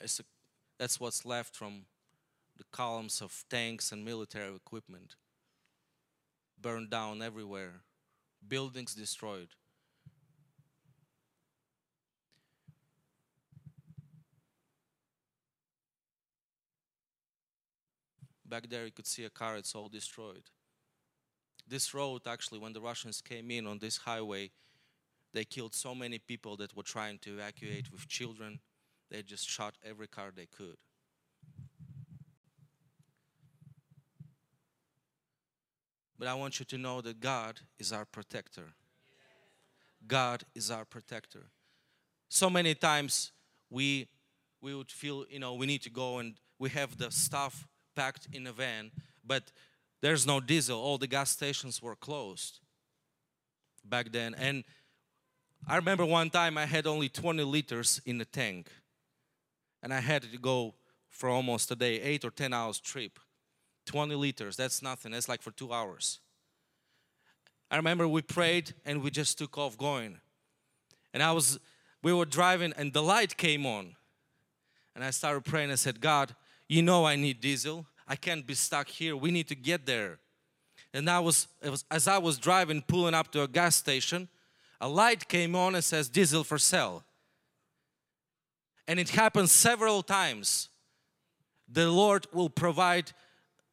A, 0.01 0.07
that's 0.77 0.99
what's 0.99 1.25
left 1.25 1.55
from 1.55 1.85
the 2.57 2.65
columns 2.71 3.21
of 3.21 3.45
tanks 3.49 3.93
and 3.93 4.03
military 4.03 4.53
equipment. 4.53 5.15
Burned 6.59 6.89
down 6.89 7.21
everywhere, 7.21 7.83
buildings 8.45 8.93
destroyed. 8.93 9.49
Back 18.47 18.69
there, 18.69 18.85
you 18.85 18.91
could 18.91 19.07
see 19.07 19.25
a 19.25 19.29
car, 19.29 19.57
it's 19.57 19.75
all 19.75 19.89
destroyed. 19.89 20.43
This 21.67 21.93
road, 21.93 22.21
actually, 22.25 22.59
when 22.59 22.73
the 22.73 22.79
Russians 22.79 23.21
came 23.21 23.51
in 23.51 23.67
on 23.67 23.79
this 23.79 23.97
highway, 23.97 24.51
they 25.33 25.43
killed 25.43 25.75
so 25.75 25.93
many 25.93 26.17
people 26.17 26.55
that 26.57 26.75
were 26.75 26.83
trying 26.83 27.19
to 27.19 27.33
evacuate 27.33 27.91
with 27.91 28.07
children. 28.07 28.59
They 29.11 29.21
just 29.21 29.49
shot 29.49 29.75
every 29.83 30.07
car 30.07 30.31
they 30.33 30.45
could. 30.45 30.77
But 36.17 36.27
I 36.27 36.33
want 36.33 36.59
you 36.59 36.65
to 36.65 36.77
know 36.77 37.01
that 37.01 37.19
God 37.19 37.59
is 37.77 37.91
our 37.91 38.05
protector. 38.05 38.73
God 40.07 40.43
is 40.55 40.71
our 40.71 40.85
protector. 40.85 41.47
So 42.29 42.49
many 42.49 42.73
times 42.73 43.31
we 43.69 44.07
we 44.61 44.73
would 44.73 44.91
feel, 44.91 45.25
you 45.29 45.39
know, 45.39 45.53
we 45.53 45.67
need 45.67 45.83
to 45.83 45.89
go 45.89 46.17
and 46.17 46.35
we 46.57 46.69
have 46.69 46.97
the 46.97 47.11
stuff 47.11 47.67
packed 47.97 48.27
in 48.31 48.45
a 48.45 48.53
van, 48.53 48.91
but 49.25 49.51
there's 50.01 50.25
no 50.27 50.39
diesel. 50.39 50.79
All 50.79 50.99
the 50.99 51.07
gas 51.07 51.31
stations 51.31 51.81
were 51.81 51.95
closed 51.95 52.59
back 53.83 54.11
then. 54.11 54.35
And 54.35 54.63
I 55.67 55.75
remember 55.77 56.05
one 56.05 56.29
time 56.29 56.59
I 56.59 56.65
had 56.65 56.85
only 56.85 57.09
20 57.09 57.43
liters 57.43 57.99
in 58.05 58.19
the 58.19 58.25
tank. 58.25 58.69
And 59.81 59.91
I 59.91 59.99
had 59.99 60.21
to 60.21 60.37
go 60.37 60.75
for 61.09 61.27
almost 61.27 61.71
a 61.71 61.75
day, 61.75 61.99
eight 62.01 62.23
or 62.23 62.29
10 62.29 62.53
hours 62.53 62.79
trip. 62.79 63.19
20 63.85 64.13
liters, 64.15 64.55
that's 64.55 64.81
nothing. 64.83 65.11
That's 65.13 65.27
like 65.27 65.41
for 65.41 65.51
two 65.51 65.73
hours. 65.73 66.19
I 67.71 67.77
remember 67.77 68.07
we 68.07 68.21
prayed 68.21 68.73
and 68.85 69.01
we 69.01 69.09
just 69.09 69.37
took 69.37 69.57
off 69.57 69.77
going. 69.77 70.19
And 71.13 71.23
I 71.23 71.31
was, 71.31 71.59
we 72.03 72.13
were 72.13 72.25
driving 72.25 72.73
and 72.77 72.93
the 72.93 73.01
light 73.01 73.37
came 73.37 73.65
on. 73.65 73.95
And 74.93 75.03
I 75.03 75.09
started 75.11 75.45
praying. 75.45 75.71
I 75.71 75.75
said, 75.75 75.99
God, 76.01 76.35
you 76.67 76.81
know 76.81 77.05
I 77.05 77.15
need 77.15 77.39
diesel. 77.39 77.85
I 78.07 78.15
can't 78.15 78.45
be 78.45 78.53
stuck 78.53 78.87
here. 78.87 79.15
We 79.15 79.31
need 79.31 79.47
to 79.49 79.55
get 79.55 79.85
there. 79.85 80.19
And 80.93 81.09
I 81.09 81.19
was, 81.19 81.47
was 81.63 81.83
as 81.91 82.07
I 82.07 82.17
was 82.17 82.37
driving, 82.37 82.81
pulling 82.81 83.13
up 83.13 83.31
to 83.33 83.43
a 83.43 83.47
gas 83.47 83.75
station, 83.75 84.29
a 84.79 84.87
light 84.87 85.27
came 85.27 85.55
on 85.55 85.75
and 85.75 85.83
says 85.83 86.09
diesel 86.09 86.43
for 86.43 86.57
sale. 86.57 87.03
And 88.87 88.99
it 88.99 89.09
happened 89.09 89.49
several 89.49 90.01
times. 90.01 90.69
The 91.67 91.91
Lord 91.91 92.27
will 92.31 92.49
provide 92.49 93.11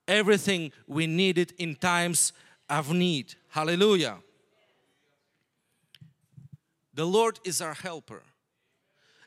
everything 0.09 0.73
we 0.87 1.07
needed 1.07 1.53
in 1.59 1.77
times 1.77 2.33
of 2.69 2.93
need. 2.93 3.35
Hallelujah. 3.51 4.19
The 6.93 7.07
Lord 7.07 7.39
is 7.45 7.61
our 7.61 7.75
helper 7.75 8.23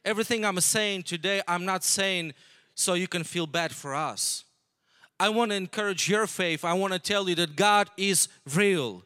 everything 0.07 0.45
I'm 0.45 0.59
saying 0.61 1.03
today, 1.03 1.41
I'm 1.47 1.65
not 1.65 1.83
saying 1.83 2.33
so 2.77 2.93
you 2.93 3.07
can 3.07 3.23
feel 3.23 3.47
bad 3.47 3.73
for 3.73 3.95
us. 3.95 4.45
I 5.19 5.29
want 5.29 5.49
to 5.49 5.57
encourage 5.57 6.07
your 6.07 6.27
faith. 6.27 6.63
I 6.63 6.73
want 6.73 6.93
to 6.93 6.99
tell 6.99 7.27
you 7.27 7.33
that 7.35 7.55
God 7.55 7.89
is 7.97 8.29
real. 8.53 9.03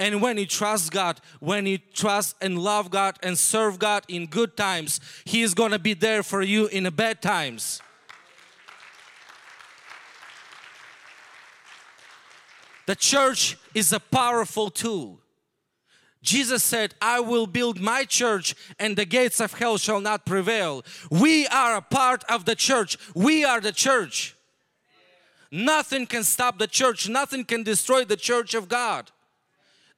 And 0.00 0.20
when 0.20 0.36
you 0.36 0.46
trust 0.46 0.90
God, 0.90 1.20
when 1.38 1.64
you 1.64 1.78
trust 1.78 2.34
and 2.40 2.58
love 2.58 2.90
God 2.90 3.16
and 3.22 3.38
serve 3.38 3.78
God 3.78 4.04
in 4.08 4.26
good 4.26 4.56
times, 4.56 4.98
He 5.24 5.42
is 5.42 5.54
going 5.54 5.70
to 5.70 5.78
be 5.78 5.94
there 5.94 6.24
for 6.24 6.42
you 6.42 6.66
in 6.66 6.82
the 6.82 6.90
bad 6.90 7.22
times. 7.22 7.80
The 12.86 12.96
church 12.96 13.56
is 13.74 13.92
a 13.92 14.00
powerful 14.00 14.70
tool. 14.70 15.20
Jesus 16.24 16.64
said, 16.64 16.94
I 17.02 17.20
will 17.20 17.46
build 17.46 17.78
my 17.78 18.04
church 18.04 18.56
and 18.78 18.96
the 18.96 19.04
gates 19.04 19.40
of 19.40 19.52
hell 19.52 19.76
shall 19.76 20.00
not 20.00 20.24
prevail. 20.24 20.82
We 21.10 21.46
are 21.48 21.76
a 21.76 21.82
part 21.82 22.24
of 22.30 22.46
the 22.46 22.54
church. 22.54 22.96
We 23.14 23.44
are 23.44 23.60
the 23.60 23.72
church. 23.72 24.34
Nothing 25.52 26.06
can 26.06 26.24
stop 26.24 26.58
the 26.58 26.66
church. 26.66 27.08
Nothing 27.10 27.44
can 27.44 27.62
destroy 27.62 28.04
the 28.04 28.16
church 28.16 28.54
of 28.54 28.68
God. 28.68 29.10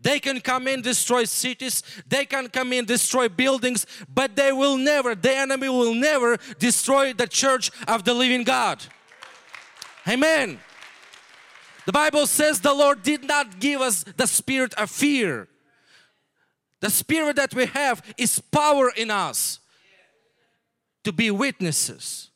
They 0.01 0.19
can 0.19 0.41
come 0.41 0.67
in, 0.67 0.83
destroy 0.83 1.25
cities. 1.25 1.83
They 2.09 2.27
can 2.27 2.49
come 2.49 2.73
in, 2.73 2.85
destroy 2.85 3.29
buildings, 3.29 3.87
but 4.13 4.35
they 4.35 4.53
will 4.53 4.77
never, 4.77 5.15
the 5.15 5.35
enemy 5.35 5.69
will 5.69 5.95
never 5.95 6.39
destroy 6.59 7.13
the 7.13 7.29
church 7.29 7.71
of 7.87 8.05
the 8.05 8.13
living 8.13 8.43
God. 8.43 8.83
Amen. 10.09 10.59
The 11.87 11.93
Bible 11.93 12.27
says 12.27 12.61
the 12.61 12.75
Lord 12.75 13.05
did 13.05 13.23
not 13.23 13.61
give 13.61 13.81
us 13.81 14.05
the 14.17 14.27
spirit 14.27 14.75
of 14.75 14.91
fear 14.91 15.49
the 16.81 16.91
spirit 16.91 17.37
that 17.37 17.55
we 17.55 17.67
have 17.67 18.03
is 18.19 18.39
power 18.39 18.91
in 18.97 19.11
us 19.11 19.61
to 21.05 21.13
be 21.13 21.31
witnesses. 21.31 22.31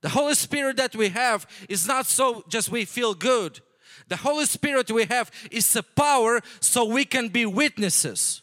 The 0.00 0.08
Holy 0.08 0.34
Spirit 0.34 0.76
that 0.78 0.96
we 0.96 1.10
have 1.10 1.46
is 1.68 1.86
not 1.86 2.06
so 2.06 2.44
just 2.48 2.70
we 2.70 2.84
feel 2.84 3.14
good. 3.14 3.60
The 4.08 4.16
Holy 4.16 4.46
Spirit 4.46 4.90
we 4.90 5.04
have 5.04 5.30
is 5.50 5.74
a 5.76 5.82
power 5.82 6.40
so 6.60 6.84
we 6.84 7.04
can 7.04 7.28
be 7.28 7.46
witnesses. 7.46 8.42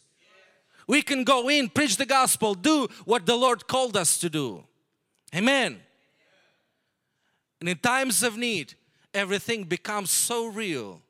We 0.88 1.02
can 1.02 1.24
go 1.24 1.50
in, 1.50 1.70
preach 1.70 1.98
the 1.98 2.06
gospel, 2.06 2.56
do 2.56 2.88
what 3.06 3.26
the 3.26 3.36
Lord 3.36 3.68
called 3.68 3.96
us 3.96 4.18
to 4.20 4.30
do. 4.30 4.64
Amen. 5.36 5.80
And 7.60 7.70
in 7.70 7.78
times 7.78 8.24
of 8.24 8.38
need, 8.38 8.74
everything 9.14 9.66
becomes 9.66 10.12
so 10.12 10.48
real 10.48 11.02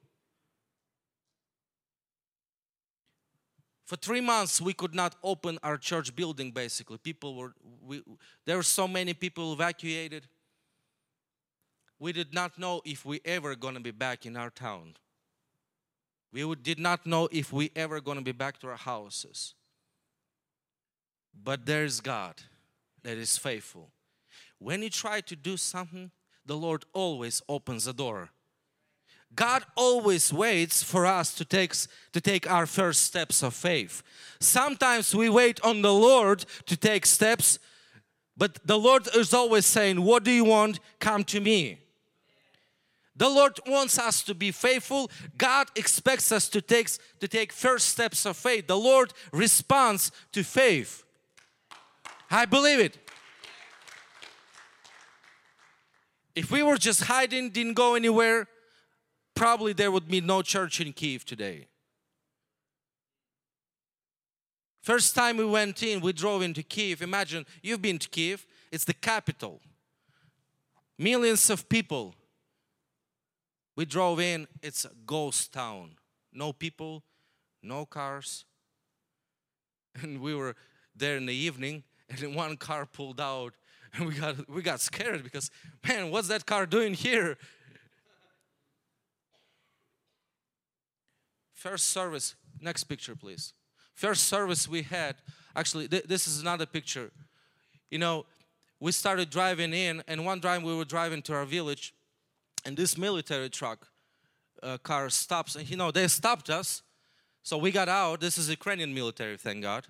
For 3.89 3.95
three 3.95 4.21
months, 4.21 4.61
we 4.61 4.73
could 4.73 4.93
not 4.93 5.15
open 5.23 5.57
our 5.63 5.75
church 5.75 6.15
building 6.15 6.51
basically. 6.51 6.99
People 6.99 7.33
were, 7.33 7.55
we, 7.83 8.03
there 8.45 8.55
were 8.55 8.61
so 8.61 8.87
many 8.87 9.15
people 9.15 9.51
evacuated. 9.51 10.27
We 11.97 12.13
did 12.13 12.31
not 12.31 12.59
know 12.59 12.83
if 12.85 13.03
we 13.03 13.19
ever 13.25 13.55
going 13.55 13.73
to 13.73 13.79
be 13.79 13.89
back 13.89 14.27
in 14.27 14.37
our 14.37 14.51
town. 14.51 14.93
We 16.31 16.43
would, 16.43 16.61
did 16.61 16.77
not 16.77 17.07
know 17.07 17.29
if 17.31 17.51
we 17.51 17.71
ever 17.75 17.99
going 17.99 18.19
to 18.19 18.23
be 18.23 18.31
back 18.31 18.59
to 18.59 18.67
our 18.67 18.77
houses. 18.77 19.55
But 21.33 21.65
there's 21.65 21.99
God 21.99 22.35
that 23.01 23.17
is 23.17 23.39
faithful. 23.39 23.89
When 24.59 24.83
you 24.83 24.91
try 24.91 25.21
to 25.21 25.35
do 25.35 25.57
something, 25.57 26.11
the 26.45 26.55
Lord 26.55 26.85
always 26.93 27.41
opens 27.49 27.85
the 27.85 27.93
door. 27.93 28.29
God 29.35 29.63
always 29.75 30.33
waits 30.33 30.83
for 30.83 31.05
us 31.05 31.33
to 31.35 31.45
take, 31.45 31.73
to 32.13 32.21
take 32.21 32.49
our 32.49 32.65
first 32.65 33.03
steps 33.03 33.43
of 33.43 33.53
faith. 33.53 34.03
Sometimes 34.39 35.13
we 35.15 35.29
wait 35.29 35.61
on 35.61 35.81
the 35.81 35.93
Lord 35.93 36.45
to 36.65 36.75
take 36.75 37.05
steps, 37.05 37.59
but 38.35 38.59
the 38.65 38.77
Lord 38.77 39.07
is 39.15 39.33
always 39.33 39.65
saying, 39.65 40.01
What 40.01 40.23
do 40.23 40.31
you 40.31 40.45
want? 40.45 40.79
Come 40.99 41.23
to 41.25 41.39
me. 41.39 41.79
The 43.15 43.29
Lord 43.29 43.59
wants 43.67 43.99
us 43.99 44.23
to 44.23 44.33
be 44.33 44.51
faithful. 44.51 45.11
God 45.37 45.67
expects 45.75 46.31
us 46.31 46.47
to 46.49 46.61
take, 46.61 46.89
to 47.19 47.27
take 47.27 47.51
first 47.51 47.89
steps 47.89 48.25
of 48.25 48.37
faith. 48.37 48.67
The 48.67 48.77
Lord 48.77 49.13
responds 49.33 50.09
to 50.31 50.41
faith. 50.41 51.03
I 52.31 52.45
believe 52.45 52.79
it. 52.79 52.97
If 56.33 56.49
we 56.49 56.63
were 56.63 56.77
just 56.77 57.03
hiding, 57.03 57.49
didn't 57.49 57.73
go 57.73 57.95
anywhere, 57.95 58.47
probably 59.39 59.71
there 59.71 59.89
would 59.89 60.09
be 60.09 60.19
no 60.19 60.41
church 60.41 60.81
in 60.81 60.91
Kiev 60.91 61.23
today. 61.23 61.65
First 64.81 65.15
time 65.15 65.37
we 65.37 65.45
went 65.45 65.81
in, 65.81 66.01
we 66.01 66.11
drove 66.11 66.41
into 66.41 66.61
Kiev. 66.61 67.01
Imagine 67.01 67.45
you've 67.63 67.81
been 67.81 67.97
to 67.99 68.09
Kiev, 68.09 68.45
it's 68.69 68.83
the 68.83 68.93
capital. 68.93 69.61
Millions 70.97 71.49
of 71.49 71.69
people. 71.69 72.13
We 73.77 73.85
drove 73.85 74.19
in, 74.19 74.45
it's 74.61 74.83
a 74.83 74.91
ghost 75.05 75.53
town. 75.53 75.91
No 76.33 76.51
people, 76.51 77.03
no 77.63 77.85
cars. 77.85 78.43
And 80.01 80.21
we 80.21 80.35
were 80.35 80.55
there 80.95 81.15
in 81.15 81.25
the 81.25 81.33
evening, 81.33 81.83
and 82.09 82.35
one 82.43 82.57
car 82.57 82.85
pulled 82.85 83.21
out, 83.21 83.53
and 83.93 84.05
we 84.05 84.13
got 84.13 84.49
we 84.49 84.61
got 84.61 84.81
scared 84.81 85.23
because 85.23 85.49
man, 85.87 86.11
what's 86.11 86.27
that 86.27 86.45
car 86.45 86.65
doing 86.65 86.93
here? 86.93 87.37
First 91.59 91.87
service, 91.89 92.35
next 92.61 92.85
picture, 92.85 93.17
please. 93.17 93.51
First 93.93 94.27
service 94.27 94.65
we 94.65 94.81
had, 94.81 95.17
actually, 95.57 95.89
th 95.89 96.03
this 96.05 96.25
is 96.25 96.39
another 96.39 96.65
picture. 96.65 97.11
You 97.91 97.99
know, 97.99 98.25
we 98.79 98.93
started 98.93 99.29
driving 99.29 99.73
in, 99.73 100.01
and 100.07 100.25
one 100.25 100.39
time 100.39 100.63
we 100.63 100.73
were 100.73 100.89
driving 100.95 101.21
to 101.23 101.33
our 101.33 101.45
village, 101.57 101.93
and 102.63 102.77
this 102.77 102.97
military 102.97 103.49
truck 103.49 103.79
uh, 104.63 104.77
car 104.77 105.09
stops, 105.09 105.57
and 105.57 105.69
you 105.69 105.75
know, 105.75 105.91
they 105.91 106.07
stopped 106.07 106.49
us. 106.49 106.81
So 107.43 107.57
we 107.57 107.71
got 107.71 107.89
out. 107.89 108.21
This 108.21 108.37
is 108.37 108.45
Ukrainian 108.49 108.93
military, 108.93 109.35
thank 109.35 109.61
God. 109.61 109.83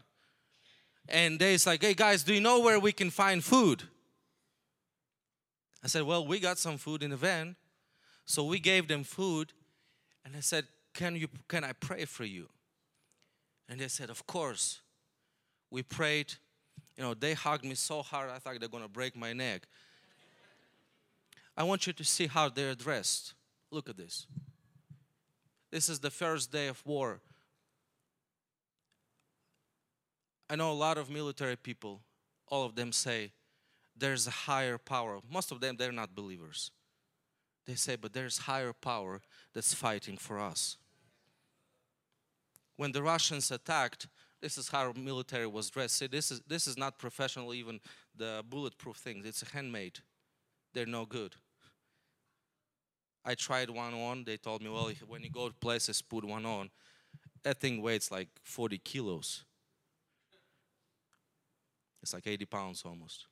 And 1.08 1.38
they's 1.38 1.66
like, 1.68 1.82
hey 1.88 1.94
guys, 1.94 2.24
do 2.24 2.34
you 2.34 2.42
know 2.42 2.58
where 2.66 2.80
we 2.88 2.94
can 3.02 3.12
find 3.12 3.44
food? 3.44 3.80
I 5.86 5.88
said, 5.94 6.04
well, 6.10 6.24
we 6.32 6.40
got 6.40 6.58
some 6.58 6.78
food 6.86 7.04
in 7.04 7.12
the 7.12 7.22
van. 7.28 7.56
So 8.26 8.40
we 8.54 8.60
gave 8.72 8.84
them 8.88 9.04
food, 9.04 9.54
and 10.26 10.36
I 10.36 10.44
said, 10.52 10.66
can 10.94 11.16
you 11.16 11.28
can 11.48 11.64
I 11.64 11.74
pray 11.74 12.06
for 12.06 12.24
you? 12.24 12.50
And 13.68 13.80
they 13.80 13.88
said, 13.88 14.10
Of 14.10 14.26
course. 14.26 14.82
We 15.72 15.84
prayed. 15.84 16.34
You 16.98 17.04
know, 17.04 17.14
they 17.14 17.34
hugged 17.34 17.64
me 17.64 17.76
so 17.76 18.02
hard 18.02 18.30
I 18.30 18.40
thought 18.40 18.60
they're 18.60 18.68
gonna 18.68 18.88
break 18.88 19.16
my 19.16 19.34
neck. 19.34 19.68
I 21.56 21.64
want 21.64 21.86
you 21.86 21.94
to 21.94 22.04
see 22.04 22.28
how 22.28 22.50
they're 22.50 22.76
dressed. 22.76 23.34
Look 23.72 23.90
at 23.90 23.98
this. 23.98 24.26
This 25.72 25.90
is 25.90 26.00
the 26.00 26.10
first 26.10 26.52
day 26.52 26.68
of 26.68 26.84
war. 26.86 27.22
I 30.50 30.56
know 30.56 30.72
a 30.72 30.74
lot 30.74 30.98
of 30.98 31.10
military 31.10 31.56
people, 31.56 32.02
all 32.48 32.66
of 32.66 32.76
them 32.76 32.92
say 32.92 33.32
there's 33.96 34.26
a 34.26 34.32
higher 34.32 34.78
power. 34.78 35.20
Most 35.32 35.52
of 35.52 35.60
them, 35.60 35.76
they're 35.78 35.92
not 35.92 36.16
believers. 36.16 36.72
They 37.70 37.76
say, 37.76 37.96
but 37.96 38.14
there's 38.14 38.40
higher 38.40 38.74
power 38.74 39.22
that's 39.54 39.76
fighting 39.76 40.18
for 40.18 40.40
us. 40.40 40.76
When 42.78 42.92
the 42.92 43.04
Russians 43.04 43.52
attacked, 43.52 44.08
this 44.42 44.58
is 44.58 44.70
how 44.70 44.92
military 44.96 45.46
was 45.46 45.70
dressed. 45.70 45.98
See, 45.98 46.08
this 46.08 46.32
is 46.32 46.42
this 46.48 46.66
is 46.66 46.78
not 46.80 46.98
professional, 46.98 47.54
even 47.54 47.80
the 48.16 48.44
bulletproof 48.50 48.96
things. 48.96 49.24
It's 49.24 49.44
handmade. 49.52 50.00
They're 50.74 50.88
no 50.88 51.06
good. 51.06 51.36
I 53.24 53.36
tried 53.36 53.70
one 53.70 53.94
on. 53.94 54.24
They 54.24 54.38
told 54.38 54.64
me, 54.64 54.70
well, 54.70 54.92
when 55.08 55.22
you 55.22 55.30
go 55.30 55.50
to 55.50 55.54
places, 55.54 56.02
put 56.02 56.26
one 56.26 56.48
on. 56.48 56.72
That 57.44 57.60
thing 57.60 57.84
weighs 57.84 58.10
like 58.10 58.30
40 58.44 58.80
kilos. 58.80 59.44
It's 62.02 62.14
like 62.14 62.26
80 62.26 62.46
pounds 62.46 62.82
almost. 62.84 63.28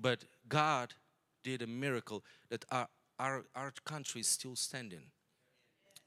But 0.00 0.24
God 0.48 0.94
did 1.42 1.62
a 1.62 1.66
miracle 1.66 2.24
that 2.50 2.64
our, 2.70 2.88
our, 3.18 3.44
our 3.54 3.72
country 3.84 4.20
is 4.20 4.28
still 4.28 4.56
standing. 4.56 5.02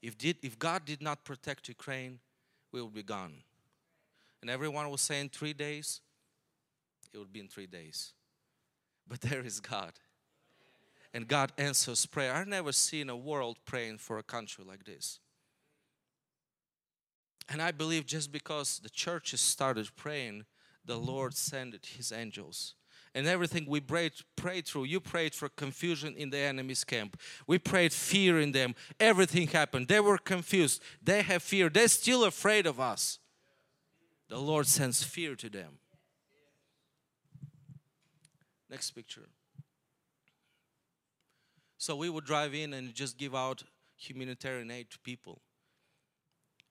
If, 0.02 0.18
did, 0.18 0.38
if 0.42 0.58
God 0.58 0.86
did 0.86 1.02
not 1.02 1.24
protect 1.24 1.68
Ukraine, 1.68 2.20
we 2.72 2.82
would 2.82 2.94
be 2.94 3.04
gone. 3.04 3.36
And 4.42 4.50
everyone 4.50 4.90
was 4.90 5.02
saying 5.02 5.30
three 5.30 5.54
days, 5.54 6.02
it 7.14 7.18
would 7.18 7.32
be 7.32 7.40
in 7.40 7.48
three 7.48 7.68
days. 7.68 8.14
But 9.08 9.22
there 9.30 9.42
is 9.42 9.60
God. 9.60 9.94
And 11.14 11.28
God 11.28 11.52
answers 11.58 12.06
prayer. 12.06 12.34
I've 12.34 12.48
never 12.48 12.72
seen 12.72 13.10
a 13.10 13.18
world 13.18 13.58
praying 13.66 13.98
for 13.98 14.18
a 14.18 14.24
country 14.24 14.64
like 14.66 14.86
this. 14.86 15.20
And 17.50 17.62
I 17.62 17.72
believe 17.72 18.06
just 18.06 18.32
because 18.32 18.80
the 18.80 18.90
churches 18.90 19.42
started 19.42 19.90
praying, 19.98 20.46
the 20.86 20.98
Lord 20.98 21.36
sent 21.36 21.86
his 21.86 22.12
angels. 22.14 22.76
And 23.14 23.28
everything 23.28 23.66
we 23.68 23.82
prayed, 23.82 24.14
prayed 24.38 24.66
through, 24.66 24.86
you 24.86 25.02
prayed 25.02 25.36
for 25.36 25.50
confusion 25.50 26.16
in 26.16 26.30
the 26.30 26.38
enemy's 26.38 26.86
camp. 26.86 27.20
We 27.46 27.60
prayed 27.60 27.92
fear 27.92 28.40
in 28.40 28.54
them. 28.54 28.74
Everything 29.00 29.48
happened. 29.48 29.90
They 29.90 30.00
were 30.00 30.18
confused. 30.18 30.82
They 31.04 31.22
have 31.22 31.44
fear. 31.44 31.70
They're 31.70 31.90
still 31.90 32.24
afraid 32.24 32.66
of 32.66 32.80
us. 32.80 33.20
The 34.30 34.38
Lord 34.38 34.66
sends 34.66 35.04
fear 35.04 35.36
to 35.36 35.50
them. 35.50 35.80
Next 38.70 38.92
picture. 38.92 39.28
So 41.78 41.98
we 41.98 42.10
would 42.10 42.24
drive 42.24 42.54
in 42.54 42.74
and 42.74 42.94
just 42.94 43.18
give 43.18 43.36
out 43.36 43.64
humanitarian 43.98 44.72
aid 44.72 44.90
to 44.92 45.00
people. 45.00 45.42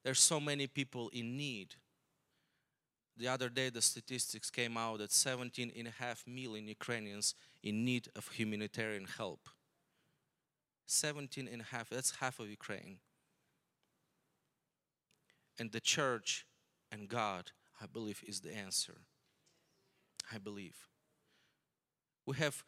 There's 0.02 0.20
so 0.20 0.40
many 0.40 0.66
people 0.66 1.10
in 1.12 1.36
need. 1.36 1.74
The 3.20 3.28
other 3.28 3.50
day, 3.50 3.68
the 3.68 3.82
statistics 3.82 4.48
came 4.50 4.78
out 4.78 5.00
that 5.00 5.12
17 5.12 5.72
and 5.76 5.86
a 5.86 5.90
half 5.90 6.24
million 6.26 6.66
Ukrainians 6.66 7.34
in 7.62 7.84
need 7.84 8.08
of 8.16 8.26
humanitarian 8.28 9.06
help. 9.18 9.50
17 10.86 11.46
and 11.46 11.60
a 11.60 11.64
half, 11.64 11.90
that's 11.90 12.16
half 12.16 12.40
of 12.40 12.48
Ukraine. 12.48 12.96
And 15.58 15.70
the 15.70 15.80
church 15.80 16.46
and 16.90 17.10
God, 17.10 17.50
I 17.82 17.84
believe, 17.84 18.24
is 18.26 18.40
the 18.40 18.56
answer. 18.56 19.02
I 20.32 20.38
believe. 20.38 20.88
We 22.24 22.36
have, 22.36 22.64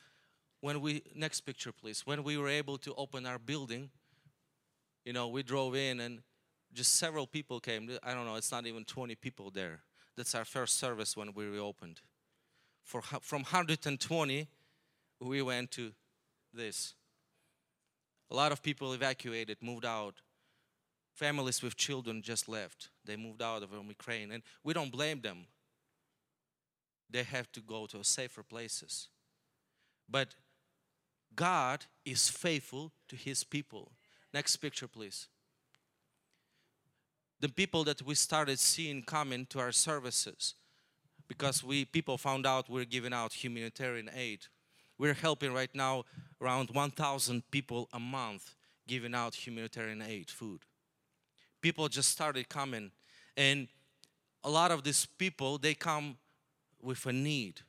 when 0.60 0.82
we, 0.82 1.02
next 1.14 1.40
picture 1.40 1.72
please, 1.72 2.02
when 2.04 2.24
we 2.24 2.36
were 2.36 2.48
able 2.48 2.76
to 2.76 2.92
open 2.96 3.24
our 3.24 3.38
building, 3.38 3.88
you 5.06 5.14
know, 5.14 5.28
we 5.28 5.42
drove 5.42 5.74
in 5.74 5.98
and 6.00 6.18
just 6.74 6.98
several 6.98 7.26
people 7.26 7.58
came. 7.58 7.90
I 8.02 8.12
don't 8.12 8.26
know, 8.26 8.34
it's 8.34 8.52
not 8.52 8.66
even 8.66 8.84
20 8.84 9.14
people 9.14 9.50
there. 9.50 9.80
That's 10.16 10.34
our 10.34 10.44
first 10.44 10.78
service 10.78 11.16
when 11.16 11.32
we 11.34 11.46
reopened. 11.46 12.00
For, 12.84 13.00
from 13.02 13.42
120, 13.42 14.48
we 15.20 15.42
went 15.42 15.70
to 15.72 15.92
this. 16.52 16.94
A 18.30 18.34
lot 18.34 18.52
of 18.52 18.62
people 18.62 18.92
evacuated, 18.92 19.58
moved 19.62 19.84
out. 19.84 20.14
Families 21.14 21.62
with 21.62 21.76
children 21.76 22.22
just 22.22 22.48
left. 22.48 22.88
They 23.04 23.16
moved 23.16 23.42
out 23.42 23.62
of 23.62 23.72
um, 23.72 23.86
Ukraine, 23.88 24.32
and 24.32 24.42
we 24.64 24.72
don't 24.72 24.90
blame 24.90 25.20
them. 25.20 25.46
They 27.10 27.22
have 27.22 27.52
to 27.52 27.60
go 27.60 27.86
to 27.86 28.02
safer 28.02 28.42
places. 28.42 29.08
But 30.08 30.34
God 31.34 31.84
is 32.04 32.28
faithful 32.28 32.92
to 33.08 33.16
his 33.16 33.44
people. 33.44 33.92
Next 34.32 34.56
picture, 34.56 34.88
please 34.88 35.28
the 37.42 37.48
people 37.48 37.82
that 37.82 38.00
we 38.02 38.14
started 38.14 38.56
seeing 38.56 39.02
coming 39.02 39.44
to 39.46 39.58
our 39.58 39.72
services 39.72 40.54
because 41.26 41.64
we 41.64 41.84
people 41.84 42.16
found 42.16 42.46
out 42.46 42.70
we're 42.70 42.84
giving 42.84 43.12
out 43.12 43.32
humanitarian 43.32 44.08
aid. 44.14 44.46
We're 44.96 45.14
helping 45.14 45.52
right 45.52 45.74
now 45.74 46.04
around 46.40 46.70
1,000 46.70 47.42
people 47.50 47.88
a 47.92 47.98
month 47.98 48.54
giving 48.86 49.12
out 49.12 49.34
humanitarian 49.34 50.02
aid, 50.02 50.30
food. 50.30 50.60
People 51.60 51.88
just 51.88 52.10
started 52.10 52.48
coming 52.48 52.92
and 53.36 53.66
a 54.44 54.50
lot 54.50 54.70
of 54.70 54.84
these 54.84 55.04
people 55.04 55.58
they 55.58 55.74
come 55.74 56.18
with 56.80 57.04
a 57.06 57.12
need. 57.12 57.62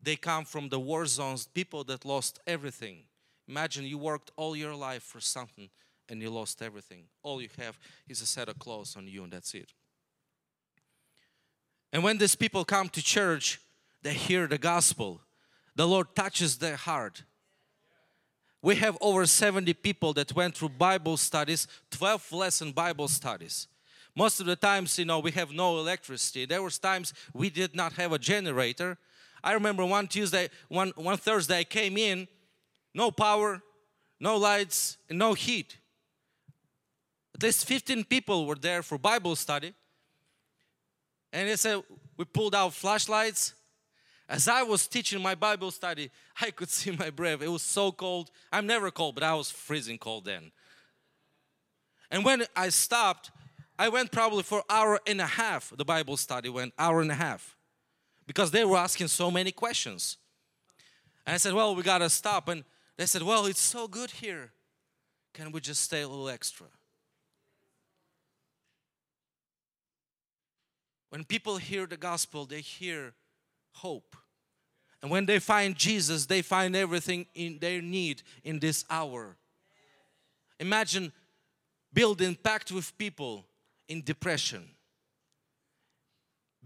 They 0.00 0.14
come 0.14 0.44
from 0.44 0.68
the 0.68 0.78
war 0.78 1.06
zones, 1.06 1.44
people 1.44 1.82
that 1.84 2.04
lost 2.04 2.38
everything. 2.46 2.98
Imagine 3.48 3.84
you 3.84 3.98
worked 3.98 4.30
all 4.36 4.54
your 4.54 4.76
life 4.76 5.02
for 5.02 5.18
something 5.18 5.70
and 6.08 6.20
you 6.22 6.30
lost 6.30 6.62
everything. 6.62 7.04
All 7.22 7.40
you 7.40 7.48
have 7.58 7.78
is 8.08 8.20
a 8.20 8.26
set 8.26 8.48
of 8.48 8.58
clothes 8.58 8.96
on 8.96 9.06
you, 9.06 9.24
and 9.24 9.32
that's 9.32 9.54
it. 9.54 9.72
And 11.92 12.02
when 12.02 12.18
these 12.18 12.34
people 12.34 12.64
come 12.64 12.88
to 12.90 13.02
church, 13.02 13.60
they 14.02 14.12
hear 14.12 14.46
the 14.46 14.58
gospel. 14.58 15.20
The 15.74 15.86
Lord 15.86 16.14
touches 16.14 16.58
their 16.58 16.76
heart. 16.76 17.22
We 18.62 18.76
have 18.76 18.98
over 19.00 19.26
70 19.26 19.74
people 19.74 20.12
that 20.14 20.34
went 20.34 20.56
through 20.56 20.70
Bible 20.70 21.16
studies, 21.16 21.68
12 21.90 22.32
lesson 22.32 22.72
Bible 22.72 23.08
studies. 23.08 23.68
Most 24.14 24.40
of 24.40 24.46
the 24.46 24.56
times, 24.56 24.98
you 24.98 25.04
know, 25.04 25.18
we 25.18 25.30
have 25.32 25.52
no 25.52 25.78
electricity. 25.78 26.46
There 26.46 26.62
was 26.62 26.78
times 26.78 27.12
we 27.34 27.50
did 27.50 27.76
not 27.76 27.92
have 27.92 28.12
a 28.12 28.18
generator. 28.18 28.96
I 29.44 29.52
remember 29.52 29.84
one 29.84 30.08
Tuesday, 30.08 30.48
one, 30.68 30.92
one 30.96 31.18
Thursday 31.18 31.60
I 31.60 31.64
came 31.64 31.96
in, 31.98 32.26
no 32.94 33.10
power, 33.10 33.62
no 34.18 34.36
lights, 34.38 34.96
no 35.10 35.34
heat. 35.34 35.76
At 37.36 37.42
least 37.42 37.66
15 37.66 38.04
people 38.04 38.46
were 38.46 38.54
there 38.54 38.82
for 38.82 38.96
Bible 38.96 39.36
study. 39.36 39.74
And 41.34 41.50
they 41.50 41.56
said, 41.56 41.82
we 42.16 42.24
pulled 42.24 42.54
out 42.54 42.72
flashlights. 42.72 43.52
As 44.26 44.48
I 44.48 44.62
was 44.62 44.86
teaching 44.86 45.20
my 45.20 45.34
Bible 45.34 45.70
study, 45.70 46.10
I 46.40 46.50
could 46.50 46.70
see 46.70 46.92
my 46.92 47.10
breath. 47.10 47.42
It 47.42 47.48
was 47.48 47.60
so 47.60 47.92
cold. 47.92 48.30
I'm 48.50 48.66
never 48.66 48.90
cold, 48.90 49.16
but 49.16 49.22
I 49.22 49.34
was 49.34 49.50
freezing 49.50 49.98
cold 49.98 50.24
then. 50.24 50.50
And 52.10 52.24
when 52.24 52.44
I 52.56 52.70
stopped, 52.70 53.30
I 53.78 53.90
went 53.90 54.12
probably 54.12 54.42
for 54.42 54.62
hour 54.70 54.98
and 55.06 55.20
a 55.20 55.26
half. 55.26 55.74
The 55.76 55.84
Bible 55.84 56.16
study 56.16 56.48
went 56.48 56.72
hour 56.78 57.02
and 57.02 57.10
a 57.10 57.16
half 57.16 57.54
because 58.26 58.50
they 58.50 58.64
were 58.64 58.78
asking 58.78 59.08
so 59.08 59.30
many 59.30 59.52
questions. 59.52 60.16
And 61.26 61.34
I 61.34 61.36
said, 61.36 61.52
well, 61.52 61.74
we 61.74 61.82
got 61.82 61.98
to 61.98 62.08
stop. 62.08 62.48
And 62.48 62.64
they 62.96 63.04
said, 63.04 63.22
well, 63.22 63.44
it's 63.44 63.60
so 63.60 63.88
good 63.88 64.10
here. 64.10 64.52
Can 65.34 65.52
we 65.52 65.60
just 65.60 65.82
stay 65.82 66.00
a 66.00 66.08
little 66.08 66.30
extra? 66.30 66.68
When 71.16 71.24
people 71.24 71.56
hear 71.56 71.86
the 71.86 71.96
gospel, 71.96 72.44
they 72.44 72.60
hear 72.60 73.14
hope. 73.72 74.14
And 75.00 75.10
when 75.10 75.24
they 75.24 75.38
find 75.38 75.74
Jesus, 75.74 76.26
they 76.26 76.42
find 76.42 76.76
everything 76.76 77.24
in 77.34 77.58
their 77.58 77.80
need 77.80 78.20
in 78.44 78.58
this 78.58 78.84
hour. 78.90 79.38
Imagine 80.60 81.10
building 81.90 82.34
packed 82.34 82.70
with 82.70 82.98
people 82.98 83.46
in 83.88 84.02
depression, 84.02 84.68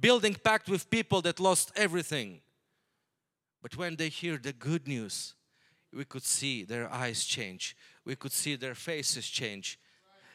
building 0.00 0.34
packed 0.34 0.68
with 0.68 0.90
people 0.90 1.22
that 1.22 1.38
lost 1.38 1.70
everything. 1.76 2.40
But 3.62 3.76
when 3.76 3.94
they 3.94 4.08
hear 4.08 4.36
the 4.36 4.52
good 4.52 4.88
news, 4.88 5.34
we 5.94 6.04
could 6.04 6.24
see 6.24 6.64
their 6.64 6.92
eyes 6.92 7.24
change, 7.24 7.76
we 8.04 8.16
could 8.16 8.32
see 8.32 8.56
their 8.56 8.74
faces 8.74 9.28
change, 9.28 9.78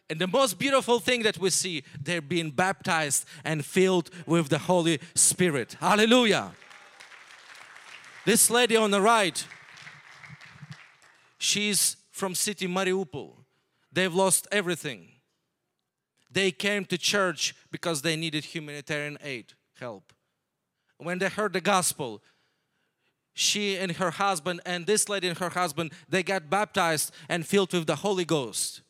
and 0.09 0.19
the 0.19 0.27
most 0.27 0.59
beautiful 0.59 0.99
thing 0.99 1.23
that 1.23 1.37
we 1.39 1.49
see, 1.49 1.83
they're 1.99 2.21
being 2.21 2.51
baptized 2.51 3.25
and 3.43 3.65
filled 3.65 4.11
with 4.25 4.49
the 4.49 4.59
Holy 4.59 4.99
Spirit. 5.15 5.75
Hallelujah. 5.79 6.51
This 8.25 8.49
lady 8.49 8.75
on 8.75 8.91
the 8.91 9.01
right, 9.01 9.45
she's 11.37 11.97
from 12.11 12.35
city 12.35 12.67
Mariupol. 12.67 13.33
They've 13.91 14.13
lost 14.13 14.47
everything. 14.51 15.07
They 16.31 16.51
came 16.51 16.85
to 16.85 16.97
church 16.97 17.55
because 17.71 18.01
they 18.01 18.15
needed 18.15 18.45
humanitarian 18.45 19.17
aid, 19.23 19.53
help. 19.79 20.11
When 20.97 21.19
they 21.19 21.29
heard 21.29 21.53
the 21.53 21.61
gospel, 21.61 22.21
she 23.33 23.77
and 23.77 23.93
her 23.93 24.11
husband 24.11 24.61
and 24.65 24.85
this 24.85 25.09
lady 25.09 25.27
and 25.27 25.37
her 25.37 25.49
husband, 25.49 25.91
they 26.07 26.23
got 26.23 26.49
baptized 26.49 27.13
and 27.27 27.45
filled 27.45 27.73
with 27.73 27.87
the 27.87 27.97
Holy 27.97 28.25
Ghost. 28.25 28.81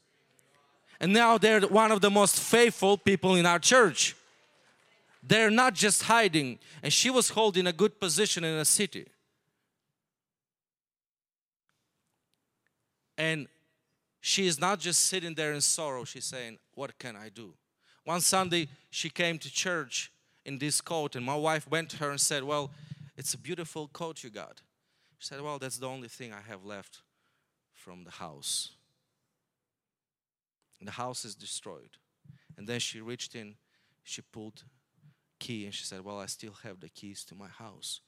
And 1.00 1.14
now 1.14 1.38
they're 1.38 1.62
one 1.62 1.92
of 1.92 2.02
the 2.02 2.10
most 2.10 2.40
faithful 2.40 2.98
people 2.98 3.36
in 3.36 3.46
our 3.46 3.60
church. 3.60 4.16
They're 5.22 5.50
not 5.50 5.74
just 5.74 6.04
hiding. 6.04 6.60
And 6.84 6.94
she 6.94 7.10
was 7.10 7.30
holding 7.30 7.68
a 7.68 7.74
good 7.74 8.00
position 8.00 8.44
in 8.44 8.56
a 8.56 8.66
city. 8.66 9.08
And 13.18 13.48
she 14.22 14.48
is 14.48 14.60
not 14.60 14.80
just 14.80 15.02
sitting 15.02 15.34
there 15.34 15.54
in 15.54 15.62
sorrow, 15.62 16.04
she's 16.04 16.26
saying, 16.26 16.58
What 16.74 16.98
can 16.98 17.16
I 17.16 17.30
do? 17.30 17.54
One 18.04 18.22
Sunday, 18.22 18.68
she 18.90 19.10
came 19.10 19.38
to 19.40 19.52
church 19.52 20.12
in 20.46 20.60
this 20.60 20.82
coat, 20.82 21.16
and 21.16 21.26
my 21.26 21.36
wife 21.36 21.70
went 21.70 21.90
to 21.92 21.98
her 21.98 22.12
and 22.12 22.20
said, 22.20 22.44
Well, 22.44 22.72
it's 23.18 23.34
a 23.34 23.38
beautiful 23.38 23.88
coat 23.88 24.24
you 24.24 24.30
got. 24.30 24.62
She 25.18 25.28
said, 25.28 25.42
Well, 25.42 25.60
that's 25.60 25.78
the 25.78 25.88
only 25.88 26.08
thing 26.08 26.34
I 26.34 26.42
have 26.42 26.66
left 26.66 27.02
from 27.74 28.04
the 28.04 28.12
house. 28.12 28.72
The 30.82 30.92
house 30.92 31.26
is 31.26 31.36
destroyed. 31.36 31.98
And 32.58 32.68
then 32.68 32.80
she 32.80 33.02
reached 33.02 33.34
in, 33.34 33.56
she 34.04 34.22
pulled 34.22 34.64
key, 35.40 35.66
and 35.66 35.74
she 35.74 35.84
said, 35.84 36.06
Well, 36.06 36.20
I 36.20 36.28
still 36.28 36.54
have 36.64 36.80
the 36.80 36.90
keys 36.90 37.26
to 37.26 37.36
my 37.36 37.48
house. 37.48 38.02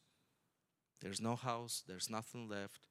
There's 1.01 1.21
no 1.21 1.36
house, 1.36 1.84
there's 1.88 2.10
nothing 2.10 2.47
left. 2.47 2.88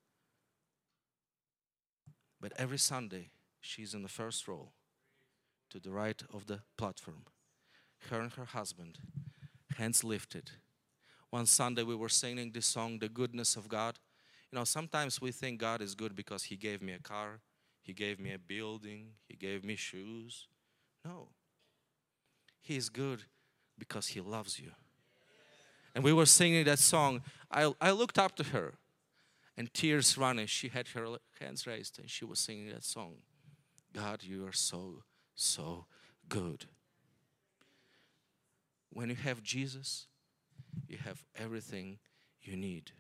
But 2.41 2.53
every 2.57 2.79
Sunday, 2.79 3.31
she's 3.61 3.95
in 3.95 4.03
the 4.03 4.09
first 4.09 4.47
row 4.47 4.71
to 5.71 5.81
the 5.81 5.91
right 5.91 6.23
of 6.33 6.47
the 6.47 6.61
platform. 6.77 7.25
Her 8.11 8.21
and 8.21 8.33
her 8.33 8.45
husband, 8.45 8.99
hands 9.77 10.05
lifted. 10.05 10.51
One 11.31 11.47
Sunday, 11.47 11.83
we 11.83 11.97
were 11.97 12.09
singing 12.09 12.53
this 12.53 12.67
song, 12.67 12.99
The 12.99 13.09
Goodness 13.09 13.57
of 13.57 13.69
God. 13.69 13.99
You 14.53 14.59
know, 14.59 14.65
sometimes 14.65 15.21
we 15.21 15.33
think 15.33 15.61
God 15.61 15.83
is 15.83 15.95
good 15.95 16.15
because 16.15 16.45
He 16.45 16.57
gave 16.57 16.83
me 16.83 16.93
a 16.93 16.99
car, 16.99 17.41
He 17.87 17.93
gave 17.93 18.19
me 18.19 18.33
a 18.33 18.39
building, 18.39 19.11
He 19.29 19.37
gave 19.37 19.65
me 19.65 19.77
shoes. 19.77 20.49
No. 21.05 21.29
He 22.61 22.77
is 22.77 22.89
good 22.89 23.23
because 23.79 24.09
He 24.09 24.21
loves 24.21 24.59
you. 24.59 24.73
And 25.95 26.03
we 26.03 26.13
were 26.13 26.27
singing 26.27 26.65
that 26.65 26.81
song. 26.81 27.23
I, 27.49 27.73
I 27.81 27.93
looked 27.93 28.19
up 28.19 28.35
to 28.37 28.43
her 28.43 28.75
and 29.57 29.73
tears 29.73 30.19
running. 30.19 30.49
She 30.49 30.67
had 30.67 30.89
her 30.89 31.19
hands 31.39 31.65
raised 31.65 32.01
and 32.01 32.11
she 32.11 32.25
was 32.25 32.41
singing 32.41 32.71
that 32.71 32.83
song. 32.83 33.19
God, 33.95 34.25
you 34.25 34.45
are 34.49 34.53
so, 34.53 35.05
so 35.37 35.87
good. 36.29 36.65
When 38.91 39.11
you 39.11 39.15
have 39.15 39.45
Jesus, 39.45 40.09
you 40.89 40.99
have 41.05 41.23
everything 41.37 41.99
you 42.43 42.57
need. 42.57 42.91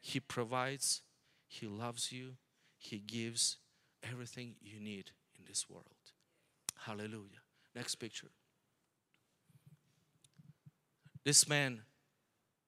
He 0.00 0.18
provides, 0.18 1.02
He 1.46 1.68
loves 1.68 2.10
you, 2.10 2.32
He 2.76 2.98
gives 2.98 3.58
everything 4.10 4.54
you 4.62 4.80
need 4.80 5.10
in 5.38 5.44
this 5.46 5.68
world. 5.68 5.84
Hallelujah. 6.78 7.42
Next 7.74 7.96
picture. 7.96 8.30
This 11.24 11.48
man, 11.48 11.80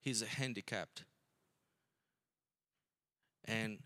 he's 0.01 0.21
a 0.21 0.25
handicapped. 0.25 1.03
And 3.45 3.79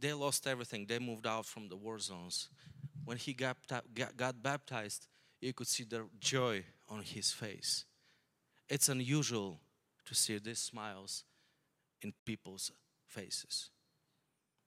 they 0.00 0.12
lost 0.12 0.46
everything. 0.46 0.86
They 0.86 0.98
moved 0.98 1.26
out 1.26 1.46
from 1.46 1.68
the 1.68 1.76
war 1.76 1.98
zones. 1.98 2.48
When 3.04 3.16
he 3.16 3.32
got, 3.32 3.56
got 4.16 4.42
baptized, 4.42 5.06
you 5.40 5.52
could 5.52 5.68
see 5.68 5.84
the 5.84 6.06
joy 6.18 6.64
on 6.88 7.02
his 7.02 7.30
face. 7.30 7.84
It's 8.68 8.88
unusual 8.88 9.60
to 10.06 10.14
see 10.14 10.38
these 10.38 10.58
smiles 10.58 11.24
in 12.02 12.12
people's 12.24 12.72
faces. 13.06 13.70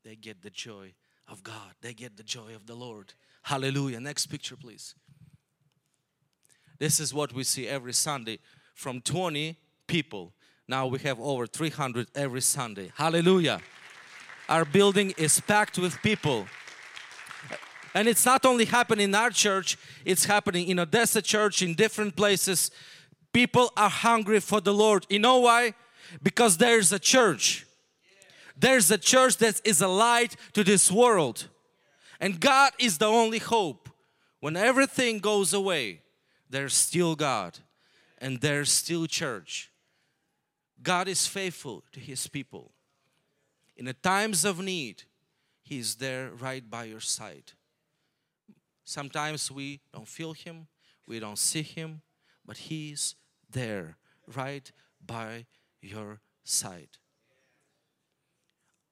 They 0.03 0.15
get 0.15 0.41
the 0.41 0.49
joy 0.49 0.93
of 1.27 1.43
God, 1.43 1.73
they 1.81 1.93
get 1.93 2.17
the 2.17 2.23
joy 2.23 2.55
of 2.55 2.67
the 2.67 2.75
Lord. 2.75 3.13
Hallelujah. 3.43 3.99
Next 3.99 4.27
picture, 4.27 4.55
please. 4.55 4.95
This 6.79 6.99
is 6.99 7.13
what 7.13 7.33
we 7.33 7.43
see 7.43 7.67
every 7.67 7.93
Sunday 7.93 8.39
from 8.73 9.01
20 9.01 9.57
people. 9.87 10.33
Now 10.67 10.87
we 10.87 10.99
have 10.99 11.19
over 11.19 11.45
300 11.45 12.07
every 12.15 12.41
Sunday. 12.41 12.91
Hallelujah. 12.95 13.61
Our 14.49 14.65
building 14.65 15.13
is 15.17 15.39
packed 15.39 15.77
with 15.77 16.01
people. 16.01 16.47
And 17.93 18.07
it's 18.07 18.25
not 18.25 18.45
only 18.45 18.65
happening 18.65 19.05
in 19.05 19.15
our 19.15 19.29
church, 19.29 19.77
it's 20.05 20.25
happening 20.25 20.67
in 20.67 20.79
Odessa 20.79 21.21
church, 21.21 21.61
in 21.61 21.73
different 21.73 22.15
places. 22.15 22.71
People 23.33 23.71
are 23.75 23.89
hungry 23.89 24.39
for 24.39 24.61
the 24.61 24.73
Lord. 24.73 25.05
You 25.09 25.19
know 25.19 25.39
why? 25.39 25.73
Because 26.23 26.57
there's 26.57 26.91
a 26.91 26.99
church. 26.99 27.65
There's 28.57 28.91
a 28.91 28.97
church 28.97 29.37
that 29.37 29.61
is 29.63 29.81
a 29.81 29.87
light 29.87 30.35
to 30.53 30.63
this 30.63 30.91
world. 30.91 31.47
And 32.19 32.39
God 32.39 32.73
is 32.79 32.97
the 32.97 33.07
only 33.07 33.39
hope. 33.39 33.89
When 34.39 34.55
everything 34.55 35.19
goes 35.19 35.53
away, 35.53 36.01
there's 36.49 36.73
still 36.73 37.15
God 37.15 37.59
and 38.17 38.39
there's 38.41 38.71
still 38.71 39.07
church. 39.07 39.71
God 40.81 41.07
is 41.07 41.27
faithful 41.27 41.83
to 41.91 41.99
His 41.99 42.27
people. 42.27 42.71
In 43.75 43.85
the 43.85 43.93
times 43.93 44.45
of 44.45 44.59
need, 44.59 45.03
He 45.63 45.79
is 45.79 45.95
there 45.95 46.31
right 46.31 46.67
by 46.67 46.85
your 46.85 46.99
side. 46.99 47.53
Sometimes 48.83 49.51
we 49.51 49.79
don't 49.93 50.07
feel 50.07 50.33
Him, 50.33 50.67
we 51.07 51.19
don't 51.19 51.39
see 51.39 51.61
Him, 51.61 52.01
but 52.45 52.57
He's 52.57 53.15
there 53.49 53.97
right 54.35 54.71
by 55.03 55.45
your 55.81 56.19
side. 56.43 56.97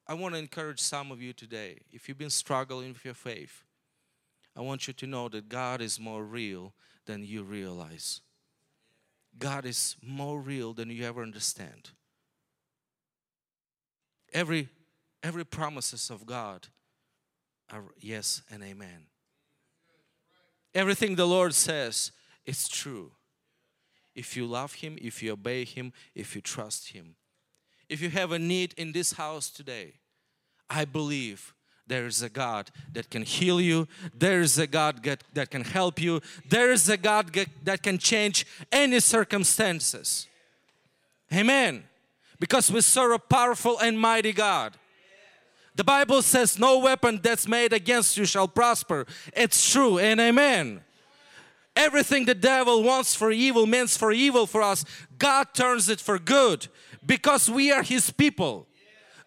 I 0.10 0.16
want 0.16 0.34
to 0.34 0.40
encourage 0.40 0.82
some 0.82 1.12
of 1.12 1.22
you 1.22 1.34
today. 1.34 1.82
If 1.92 2.10
you've 2.10 2.18
been 2.18 2.32
struggling 2.32 2.94
with 2.94 3.06
your 3.06 3.14
faith, 3.14 3.64
I 4.58 4.62
want 4.62 4.88
you 4.88 4.94
to 4.96 5.06
know 5.06 5.30
that 5.30 5.50
God 5.50 5.82
is 5.82 6.00
more 6.00 6.24
real 6.24 6.74
than 7.06 7.24
you 7.24 7.44
realize. 7.44 8.22
God 9.38 9.68
is 9.68 9.98
more 10.02 10.42
real 10.42 10.74
than 10.74 10.90
you 10.90 11.06
ever 11.06 11.22
understand. 11.22 11.92
Every 14.34 14.70
every 15.22 15.46
promises 15.46 16.10
of 16.10 16.26
God 16.26 16.70
are 17.72 17.84
yes 18.00 18.42
and 18.50 18.64
amen. 18.64 19.06
Everything 20.74 21.16
the 21.16 21.28
Lord 21.28 21.54
says 21.54 22.12
is 22.48 22.68
true. 22.68 23.12
If 24.16 24.36
you 24.36 24.48
love 24.48 24.74
Him, 24.74 24.98
if 25.00 25.22
you 25.22 25.34
obey 25.34 25.66
Him, 25.66 25.94
if 26.16 26.36
you 26.36 26.42
trust 26.42 26.90
Him. 26.94 27.16
If 27.90 28.02
you 28.02 28.10
have 28.12 28.32
a 28.32 28.40
need 28.40 28.74
in 28.78 28.92
this 28.92 29.14
house 29.14 29.50
today, 29.50 29.94
I 30.70 30.86
believe 30.86 31.54
there 31.88 32.06
is 32.06 32.22
a 32.22 32.30
God 32.30 32.70
that 32.94 33.10
can 33.10 33.24
heal 33.24 33.60
you. 33.60 33.88
There 34.14 34.42
is 34.42 34.60
a 34.60 34.68
God 34.68 35.04
that 35.34 35.50
can 35.50 35.64
help 35.64 36.00
you. 36.00 36.22
There 36.48 36.72
is 36.72 36.88
a 36.88 36.98
God 36.98 37.36
that 37.64 37.82
can 37.82 37.98
change 37.98 38.46
any 38.72 39.00
circumstances. 39.00 40.28
Amen. 41.34 41.84
Because 42.40 42.72
we 42.72 42.82
serve 42.82 43.14
a 43.14 43.20
powerful 43.20 43.80
and 43.80 44.00
mighty 44.00 44.34
God. 44.34 44.78
The 45.76 45.84
Bible 45.84 46.22
says, 46.22 46.60
No 46.60 46.78
weapon 46.78 47.20
that's 47.24 47.48
made 47.48 47.74
against 47.74 48.18
you 48.18 48.26
shall 48.26 48.48
prosper. 48.48 49.08
It's 49.36 49.72
true 49.72 49.98
and 49.98 50.20
amen. 50.20 50.82
Everything 51.76 52.26
the 52.26 52.36
devil 52.36 52.84
wants 52.84 53.16
for 53.16 53.32
evil 53.32 53.66
means 53.66 53.96
for 53.96 54.12
evil 54.12 54.46
for 54.46 54.62
us. 54.62 54.84
God 55.18 55.54
turns 55.54 55.90
it 55.90 56.00
for 56.02 56.20
good 56.20 56.68
because 57.06 57.50
we 57.50 57.72
are 57.72 57.84
His 57.84 58.12
people. 58.12 58.68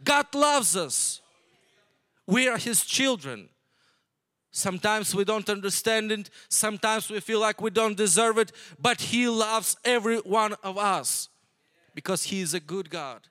God 0.03 0.35
loves 0.35 0.77
us. 0.77 1.21
We 2.27 2.49
are 2.49 2.59
His 2.59 2.85
children. 2.85 3.49
Sometimes 4.51 5.15
we 5.15 5.25
don't 5.25 5.49
understand 5.49 6.13
it, 6.13 6.29
sometimes 6.51 7.11
we 7.11 7.21
feel 7.21 7.41
like 7.41 7.63
we 7.63 7.71
don't 7.71 7.97
deserve 7.97 8.37
it, 8.37 8.53
but 8.79 9.01
He 9.01 9.27
loves 9.27 9.77
every 9.83 10.19
one 10.19 10.55
of 10.63 10.77
us 10.77 11.31
because 11.95 12.25
He 12.25 12.43
is 12.43 12.53
a 12.53 12.61
good 12.61 12.91
God. 12.91 13.29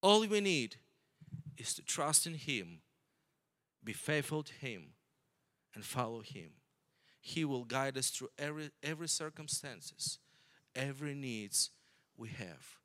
All 0.00 0.24
we 0.24 0.40
need 0.40 0.76
is 1.56 1.74
to 1.74 1.82
trust 1.82 2.26
in 2.26 2.34
Him, 2.34 2.82
be 3.82 3.92
faithful 3.92 4.44
to 4.44 4.52
Him, 4.52 4.92
and 5.74 5.84
follow 5.84 6.20
Him. 6.20 6.50
He 7.20 7.44
will 7.44 7.64
guide 7.64 7.98
us 7.98 8.10
through 8.10 8.28
every, 8.38 8.70
every 8.84 9.08
circumstances, 9.08 10.18
every 10.76 11.14
needs 11.14 11.70
we 12.16 12.28
have. 12.28 12.78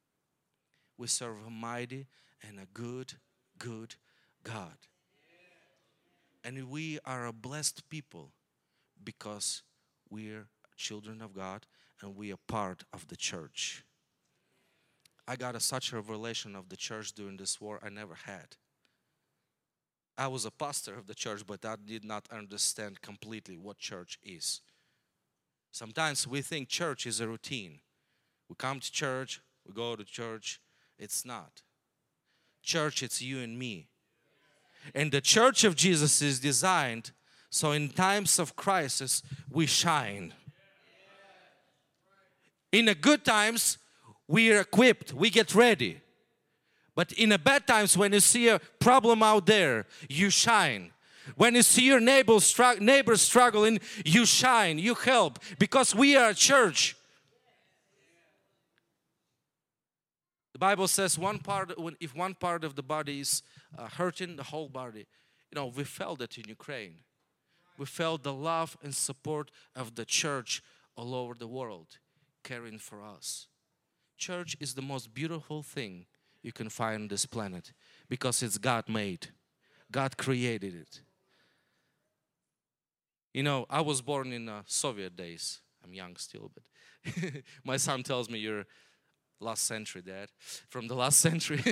We 0.97 1.07
serve 1.07 1.37
a 1.45 1.49
mighty 1.49 2.07
and 2.47 2.59
a 2.59 2.65
good, 2.73 3.13
good 3.57 3.95
God. 4.43 4.77
And 6.43 6.69
we 6.69 6.99
are 7.05 7.27
a 7.27 7.33
blessed 7.33 7.87
people 7.89 8.31
because 9.03 9.61
we're 10.09 10.47
children 10.75 11.21
of 11.21 11.33
God 11.33 11.67
and 12.01 12.15
we 12.15 12.31
are 12.31 12.39
part 12.47 12.83
of 12.91 13.07
the 13.07 13.15
church. 13.15 13.83
I 15.27 15.35
got 15.35 15.55
a, 15.55 15.59
such 15.59 15.93
a 15.93 15.97
revelation 15.97 16.55
of 16.55 16.69
the 16.69 16.75
church 16.75 17.13
during 17.13 17.37
this 17.37 17.61
war 17.61 17.79
I 17.83 17.89
never 17.89 18.15
had. 18.25 18.57
I 20.17 20.27
was 20.27 20.45
a 20.45 20.51
pastor 20.51 20.95
of 20.95 21.07
the 21.07 21.15
church, 21.15 21.43
but 21.45 21.63
I 21.65 21.75
did 21.83 22.03
not 22.03 22.27
understand 22.31 23.01
completely 23.01 23.57
what 23.57 23.77
church 23.77 24.19
is. 24.23 24.61
Sometimes 25.71 26.27
we 26.27 26.41
think 26.41 26.67
church 26.67 27.05
is 27.05 27.21
a 27.21 27.27
routine. 27.27 27.79
We 28.51 28.55
come 28.55 28.81
to 28.81 28.91
church, 28.91 29.39
we 29.65 29.73
go 29.73 29.95
to 29.95 30.03
church. 30.03 30.59
It's 30.99 31.23
not. 31.23 31.61
Church, 32.61 33.01
it's 33.01 33.21
you 33.21 33.39
and 33.39 33.57
me. 33.57 33.87
And 34.93 35.09
the 35.09 35.21
church 35.21 35.63
of 35.63 35.77
Jesus 35.77 36.21
is 36.21 36.41
designed 36.41 37.11
so 37.49 37.71
in 37.71 37.87
times 37.87 38.39
of 38.39 38.57
crisis 38.57 39.23
we 39.49 39.67
shine. 39.67 40.33
In 42.73 42.85
the 42.85 42.93
good 42.93 43.23
times, 43.23 43.77
we 44.27 44.51
are 44.51 44.59
equipped, 44.59 45.13
we 45.13 45.29
get 45.29 45.55
ready. 45.55 46.01
But 46.93 47.13
in 47.13 47.29
the 47.29 47.39
bad 47.39 47.65
times, 47.65 47.97
when 47.97 48.11
you 48.11 48.19
see 48.19 48.49
a 48.49 48.59
problem 48.79 49.23
out 49.23 49.45
there, 49.45 49.85
you 50.09 50.29
shine. 50.29 50.91
When 51.37 51.55
you 51.55 51.61
see 51.61 51.83
your 51.83 52.01
neighbor, 52.01 52.37
str- 52.41 52.81
neighbor 52.81 53.15
struggling, 53.15 53.79
you 54.03 54.25
shine, 54.25 54.77
you 54.77 54.95
help, 54.95 55.39
because 55.57 55.95
we 55.95 56.17
are 56.17 56.31
a 56.31 56.35
church. 56.35 56.97
Bible 60.61 60.87
says 60.87 61.17
one 61.17 61.39
part, 61.39 61.73
if 61.99 62.15
one 62.15 62.35
part 62.35 62.63
of 62.63 62.75
the 62.75 62.83
body 62.83 63.19
is 63.19 63.41
uh, 63.75 63.87
hurting, 63.87 64.35
the 64.35 64.43
whole 64.43 64.69
body. 64.69 65.07
You 65.49 65.55
know, 65.55 65.73
we 65.75 65.83
felt 65.83 66.21
it 66.21 66.37
in 66.37 66.47
Ukraine. 66.47 66.97
We 67.79 67.87
felt 67.87 68.21
the 68.21 68.31
love 68.31 68.77
and 68.83 68.93
support 68.93 69.49
of 69.75 69.95
the 69.95 70.05
church 70.05 70.61
all 70.95 71.15
over 71.15 71.33
the 71.33 71.47
world 71.47 71.97
caring 72.43 72.77
for 72.77 73.01
us. 73.01 73.47
Church 74.19 74.55
is 74.59 74.75
the 74.75 74.83
most 74.83 75.15
beautiful 75.15 75.63
thing 75.63 76.05
you 76.43 76.51
can 76.51 76.69
find 76.69 77.01
on 77.01 77.07
this 77.07 77.25
planet 77.25 77.73
because 78.07 78.43
it's 78.43 78.59
God 78.59 78.87
made. 78.87 79.29
God 79.91 80.15
created 80.15 80.75
it. 80.75 81.01
You 83.33 83.41
know, 83.41 83.65
I 83.67 83.81
was 83.81 83.99
born 84.03 84.31
in 84.31 84.47
uh, 84.47 84.61
Soviet 84.67 85.15
days. 85.15 85.61
I'm 85.83 85.95
young 85.95 86.17
still, 86.17 86.51
but 86.53 87.13
my 87.63 87.77
son 87.77 88.03
tells 88.03 88.29
me 88.29 88.37
you're 88.37 88.67
last 89.41 89.65
century, 89.65 90.01
Dad, 90.01 90.29
from 90.69 90.87
the 90.87 90.95
last 90.95 91.19
century. 91.27 91.63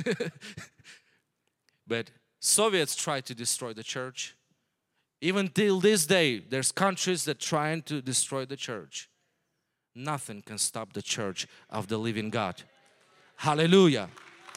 but 1.88 2.12
Soviets 2.40 2.96
tried 2.96 3.26
to 3.26 3.36
destroy 3.36 3.74
the 3.74 3.84
church. 3.84 4.36
Even 5.22 5.50
till 5.50 5.80
this 5.80 6.06
day, 6.06 6.40
there's 6.40 6.72
countries 6.72 7.26
that 7.26 7.40
trying 7.40 7.82
to 7.84 8.02
destroy 8.02 8.46
the 8.46 8.56
church. 8.56 9.10
Nothing 9.94 10.42
can 10.42 10.58
stop 10.58 10.94
the 10.94 11.02
church 11.02 11.48
of 11.70 11.88
the 11.88 11.98
living 11.98 12.30
God. 12.30 12.64
Hallelujah. 13.36 14.10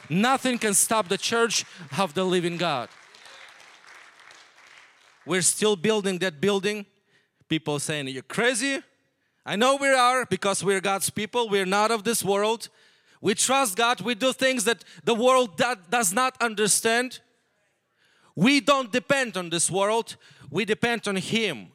Nothing 0.09 0.59
can 0.59 0.75
stop 0.75 1.09
the 1.09 1.18
church 1.18 1.64
of 1.98 2.14
the 2.14 2.25
living 2.25 2.57
God. 2.57 2.88
We're 5.27 5.42
still 5.42 5.77
building 5.77 6.18
that 6.18 6.40
building. 6.40 6.87
People 7.48 7.79
saying, 7.79 8.09
You're 8.09 8.22
crazy. 8.22 8.81
I 9.44 9.57
know 9.57 9.77
we 9.77 9.88
are 9.88 10.25
because 10.27 10.62
we're 10.62 10.81
God's 10.81 11.11
people. 11.11 11.48
We're 11.48 11.66
not 11.66 11.90
of 11.90 12.05
this 12.05 12.22
world. 12.22 12.68
We 13.22 13.35
trust 13.35 13.76
God. 13.76 14.00
We 14.00 14.16
do 14.16 14.32
things 14.32 14.64
that 14.64 14.85
the 15.04 15.14
world 15.14 15.56
that 15.58 15.90
does 15.90 16.12
not 16.12 16.37
understand. 16.42 17.20
We 18.35 18.61
don't 18.61 18.90
depend 18.90 19.37
on 19.37 19.48
this 19.48 19.70
world. 19.70 20.16
We 20.50 20.64
depend 20.64 21.06
on 21.06 21.16
Him 21.16 21.68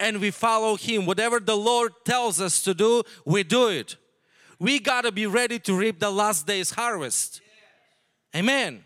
and 0.00 0.18
we 0.18 0.30
follow 0.30 0.76
Him. 0.76 1.04
Whatever 1.04 1.38
the 1.40 1.56
Lord 1.56 1.92
tells 2.04 2.40
us 2.40 2.62
to 2.62 2.74
do, 2.74 3.02
we 3.26 3.42
do 3.42 3.68
it. 3.68 3.96
We 4.58 4.78
got 4.78 5.02
to 5.02 5.12
be 5.12 5.26
ready 5.26 5.58
to 5.60 5.76
reap 5.76 6.00
the 6.00 6.10
last 6.10 6.46
day's 6.46 6.70
harvest. 6.70 7.42
Amen. 8.34 8.84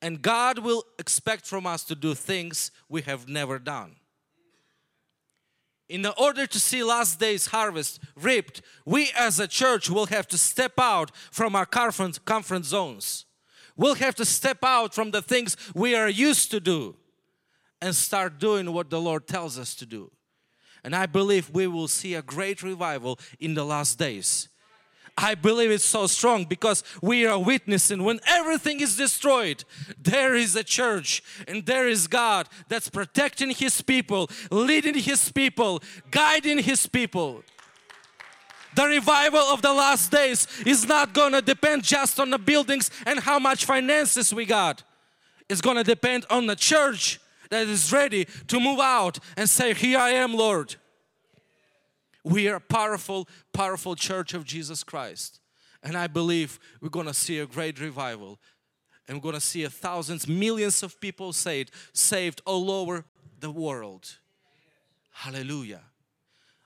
And 0.00 0.22
God 0.22 0.58
will 0.58 0.84
expect 0.98 1.46
from 1.46 1.66
us 1.66 1.84
to 1.84 1.94
do 1.94 2.14
things 2.14 2.70
we 2.88 3.02
have 3.02 3.28
never 3.28 3.58
done. 3.58 3.96
In 5.94 6.04
order 6.18 6.44
to 6.44 6.58
see 6.58 6.82
last 6.82 7.20
day's 7.20 7.46
harvest 7.46 8.00
reaped, 8.16 8.62
we 8.84 9.12
as 9.16 9.38
a 9.38 9.46
church 9.46 9.88
will 9.88 10.06
have 10.06 10.26
to 10.26 10.36
step 10.36 10.72
out 10.76 11.12
from 11.30 11.54
our 11.54 11.64
comfort, 11.64 12.64
zones. 12.64 13.26
We'll 13.76 13.94
have 13.94 14.16
to 14.16 14.24
step 14.24 14.58
out 14.64 14.92
from 14.92 15.12
the 15.12 15.22
things 15.22 15.56
we 15.72 15.94
are 15.94 16.08
used 16.08 16.50
to 16.50 16.58
do 16.58 16.96
and 17.80 17.94
start 17.94 18.40
doing 18.40 18.72
what 18.72 18.90
the 18.90 19.00
Lord 19.00 19.28
tells 19.28 19.56
us 19.56 19.76
to 19.76 19.86
do. 19.86 20.10
And 20.82 20.96
I 20.96 21.06
believe 21.06 21.50
we 21.50 21.68
will 21.68 21.86
see 21.86 22.14
a 22.14 22.22
great 22.22 22.64
revival 22.64 23.20
in 23.38 23.54
the 23.54 23.64
last 23.64 23.96
days. 23.96 24.48
I 25.16 25.36
believe 25.36 25.70
it's 25.70 25.84
so 25.84 26.06
strong 26.08 26.44
because 26.44 26.82
we 27.00 27.24
are 27.24 27.38
witnessing 27.38 28.02
when 28.02 28.18
everything 28.26 28.80
is 28.80 28.96
destroyed, 28.96 29.64
there 30.02 30.34
is 30.34 30.56
a 30.56 30.64
church 30.64 31.22
and 31.46 31.64
there 31.64 31.88
is 31.88 32.08
God 32.08 32.48
that's 32.68 32.88
protecting 32.88 33.50
His 33.50 33.80
people, 33.80 34.28
leading 34.50 34.94
His 34.94 35.30
people, 35.30 35.82
guiding 36.10 36.58
His 36.58 36.86
people. 36.86 37.44
The 38.74 38.86
revival 38.86 39.38
of 39.38 39.62
the 39.62 39.72
last 39.72 40.10
days 40.10 40.48
is 40.66 40.86
not 40.86 41.14
gonna 41.14 41.40
depend 41.40 41.84
just 41.84 42.18
on 42.18 42.30
the 42.30 42.38
buildings 42.38 42.90
and 43.06 43.20
how 43.20 43.38
much 43.38 43.64
finances 43.64 44.34
we 44.34 44.44
got. 44.44 44.82
It's 45.48 45.60
gonna 45.60 45.84
depend 45.84 46.26
on 46.28 46.46
the 46.46 46.56
church 46.56 47.20
that 47.50 47.68
is 47.68 47.92
ready 47.92 48.26
to 48.48 48.58
move 48.58 48.80
out 48.80 49.20
and 49.36 49.48
say, 49.48 49.74
Here 49.74 49.98
I 49.98 50.10
am, 50.10 50.34
Lord. 50.34 50.74
We 52.24 52.48
are 52.48 52.56
a 52.56 52.60
powerful, 52.60 53.28
powerful 53.52 53.94
church 53.94 54.32
of 54.32 54.44
Jesus 54.44 54.82
Christ. 54.82 55.40
And 55.82 55.96
I 55.96 56.06
believe 56.06 56.58
we're 56.80 56.88
going 56.88 57.06
to 57.06 57.14
see 57.14 57.38
a 57.38 57.46
great 57.46 57.78
revival. 57.78 58.38
And 59.06 59.18
we're 59.18 59.22
going 59.22 59.34
to 59.34 59.40
see 59.40 59.66
thousands, 59.66 60.26
millions 60.26 60.82
of 60.82 60.98
people 60.98 61.34
saved, 61.34 61.70
saved 61.92 62.40
all 62.46 62.70
over 62.70 63.04
the 63.40 63.50
world. 63.50 64.16
Hallelujah. 65.12 65.82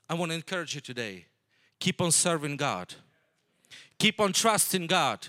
I 0.09 0.15
want 0.15 0.31
to 0.31 0.37
encourage 0.37 0.77
you 0.77 0.81
today. 0.81 1.27
Keep 1.81 2.01
on 2.01 2.13
serving 2.13 2.57
God. 2.57 2.95
Keep 3.99 4.21
on 4.21 4.33
trusting 4.33 4.87
God. 4.87 5.27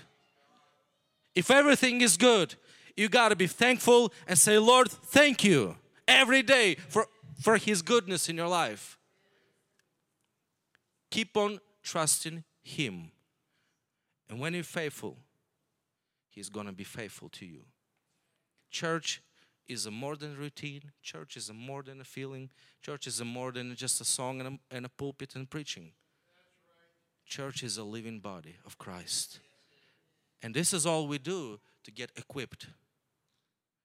If 1.34 1.50
everything 1.50 2.00
is 2.00 2.16
good, 2.16 2.54
you 2.96 3.08
got 3.08 3.30
to 3.30 3.36
be 3.36 3.48
thankful 3.48 4.12
and 4.28 4.38
say, 4.38 4.58
Lord, 4.58 4.88
thank 4.88 5.42
you 5.42 5.76
every 6.06 6.42
day 6.42 6.76
for, 6.88 7.08
for 7.40 7.56
His 7.56 7.82
goodness 7.82 8.28
in 8.28 8.36
your 8.36 8.48
life. 8.48 8.98
Keep 11.10 11.36
on 11.36 11.60
trusting 11.82 12.44
Him. 12.62 13.10
And 14.28 14.38
when 14.38 14.54
you're 14.54 14.62
faithful, 14.62 15.16
He's 16.28 16.48
going 16.48 16.66
to 16.66 16.72
be 16.72 16.84
faithful 16.84 17.28
to 17.30 17.46
you. 17.46 17.62
Church 18.70 19.20
is 19.66 19.86
a 19.86 19.90
more 19.90 20.16
than 20.16 20.36
routine. 20.36 20.92
Church 21.02 21.36
is 21.36 21.48
a 21.48 21.54
more 21.54 21.82
than 21.82 22.00
a 22.00 22.04
feeling. 22.04 22.50
Church 22.82 23.06
is 23.06 23.20
a 23.20 23.24
more 23.24 23.52
than 23.52 23.74
just 23.74 24.00
a 24.00 24.04
song 24.04 24.40
and 24.40 24.48
a, 24.70 24.76
and 24.76 24.86
a 24.86 24.88
pulpit 24.88 25.34
and 25.34 25.50
preaching. 25.50 25.92
Church 27.26 27.62
is 27.62 27.76
a 27.78 27.84
living 27.84 28.20
body 28.20 28.56
of 28.64 28.78
Christ. 28.78 29.38
And 30.42 30.54
this 30.54 30.72
is 30.72 30.86
all 30.86 31.06
we 31.06 31.18
do 31.18 31.60
to 31.84 31.90
get 31.90 32.10
equipped 32.16 32.66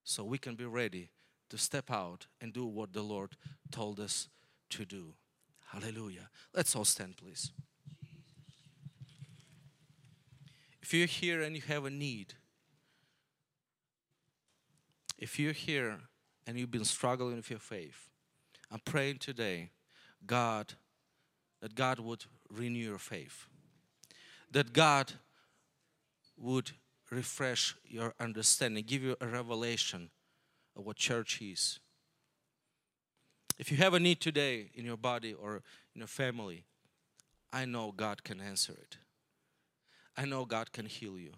so 0.04 0.24
we 0.24 0.38
can 0.38 0.56
be 0.56 0.66
ready 0.66 1.10
to 1.50 1.58
step 1.58 1.92
out 1.92 2.28
and 2.42 2.54
do 2.54 2.66
what 2.66 2.94
the 2.94 3.02
Lord 3.02 3.36
told 3.72 4.00
us 4.00 4.30
to 4.72 4.86
do. 4.86 5.14
Hallelujah. 5.76 6.30
Let's 6.54 6.74
all 6.74 6.86
stand, 6.86 7.18
please. 7.18 7.52
If 10.82 10.94
you're 10.94 11.06
here 11.06 11.42
and 11.42 11.54
you 11.54 11.62
have 11.64 11.84
a 11.84 11.90
need, 11.90 12.36
if 15.18 15.38
you're 15.38 15.52
here 15.52 16.00
and 16.48 16.58
you've 16.58 16.72
been 16.72 16.86
struggling 16.86 17.36
with 17.36 17.50
your 17.50 17.60
faith, 17.60 18.10
I'm 18.72 18.80
praying 18.86 19.18
today, 19.18 19.72
God, 20.26 20.74
that 21.62 21.76
God 21.76 22.00
would 22.00 22.24
renew 22.50 22.80
your 22.80 22.98
faith, 22.98 23.48
that 24.52 24.72
God 24.72 25.12
would 26.38 26.72
refresh 27.12 27.76
your 27.84 28.14
understanding, 28.20 28.86
give 28.88 29.04
you 29.04 29.18
a 29.20 29.28
revelation 29.28 30.10
of 30.78 30.86
what 30.86 30.96
church 30.96 31.42
is. 31.42 31.80
If 33.58 33.72
you 33.72 33.78
have 33.78 33.94
a 33.94 34.00
need 34.00 34.20
today 34.20 34.70
in 34.74 34.86
your 34.86 34.98
body 34.98 35.34
or 35.34 35.62
in 35.94 36.00
your 36.00 36.08
family, 36.08 36.66
I 37.54 37.66
know 37.66 37.94
God 37.96 38.24
can 38.24 38.42
answer 38.42 38.74
it. 38.74 38.98
I 40.18 40.26
know 40.26 40.46
God 40.46 40.74
can 40.74 40.86
heal 40.86 41.18
you. 41.18 41.32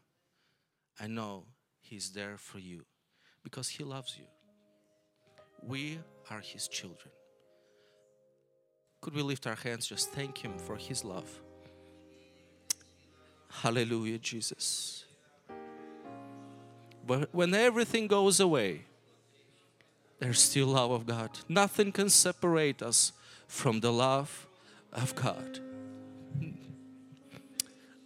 I 1.00 1.08
know 1.08 1.46
He's 1.80 2.12
there 2.12 2.38
for 2.38 2.60
you 2.60 2.86
because 3.44 3.70
He 3.70 3.84
loves 3.84 4.18
you. 4.18 4.26
We 5.62 6.00
are 6.32 6.40
His 6.40 6.68
children. 6.68 7.12
Could 9.02 9.14
we 9.14 9.22
lift 9.22 9.46
our 9.46 9.56
hands, 9.56 9.86
just 9.86 10.12
thank 10.12 10.40
Him 10.40 10.58
for 10.58 10.76
His 10.76 11.04
love? 11.04 11.30
Hallelujah, 13.62 14.18
Jesus. 14.18 15.06
But 17.06 17.30
when 17.32 17.54
everything 17.54 18.08
goes 18.08 18.40
away, 18.40 18.87
there's 20.20 20.40
still 20.40 20.68
love 20.68 20.92
of 20.92 21.06
God. 21.06 21.30
Nothing 21.48 21.92
can 21.92 22.10
separate 22.10 22.82
us 22.82 23.12
from 23.48 23.80
the 23.82 23.92
love 23.92 24.48
of 24.92 25.14
God. 25.16 25.60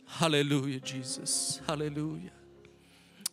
Hallelujah, 0.08 0.80
Jesus. 0.80 1.62
Hallelujah. 1.68 2.32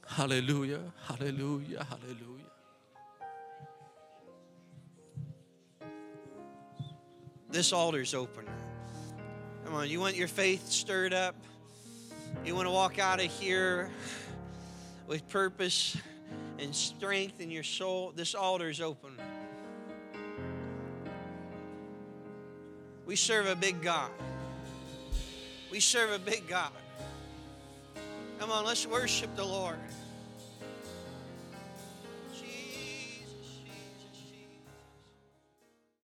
Hallelujah. 0.06 0.80
Hallelujah. 1.06 1.84
Hallelujah. 1.84 2.38
This 7.50 7.72
altar's 7.72 8.14
open. 8.14 8.44
Come 9.64 9.74
on, 9.74 9.88
you 9.88 10.00
want 10.00 10.16
your 10.16 10.28
faith 10.28 10.68
stirred 10.68 11.12
up? 11.12 11.34
You 12.44 12.54
want 12.54 12.66
to 12.66 12.70
walk 12.70 12.98
out 12.98 13.20
of 13.20 13.30
here 13.30 13.90
with 15.06 15.28
purpose 15.28 15.96
and 16.58 16.74
strength 16.74 17.40
in 17.40 17.50
your 17.50 17.62
soul, 17.62 18.12
this 18.14 18.34
altar 18.34 18.68
is 18.68 18.80
open. 18.80 19.10
We 23.06 23.16
serve 23.16 23.46
a 23.46 23.56
big 23.56 23.80
God. 23.80 24.10
We 25.70 25.80
serve 25.80 26.10
a 26.10 26.18
big 26.18 26.46
God. 26.48 26.72
Come 28.38 28.50
on, 28.50 28.64
let's 28.64 28.86
worship 28.86 29.34
the 29.36 29.44
Lord. 29.44 29.78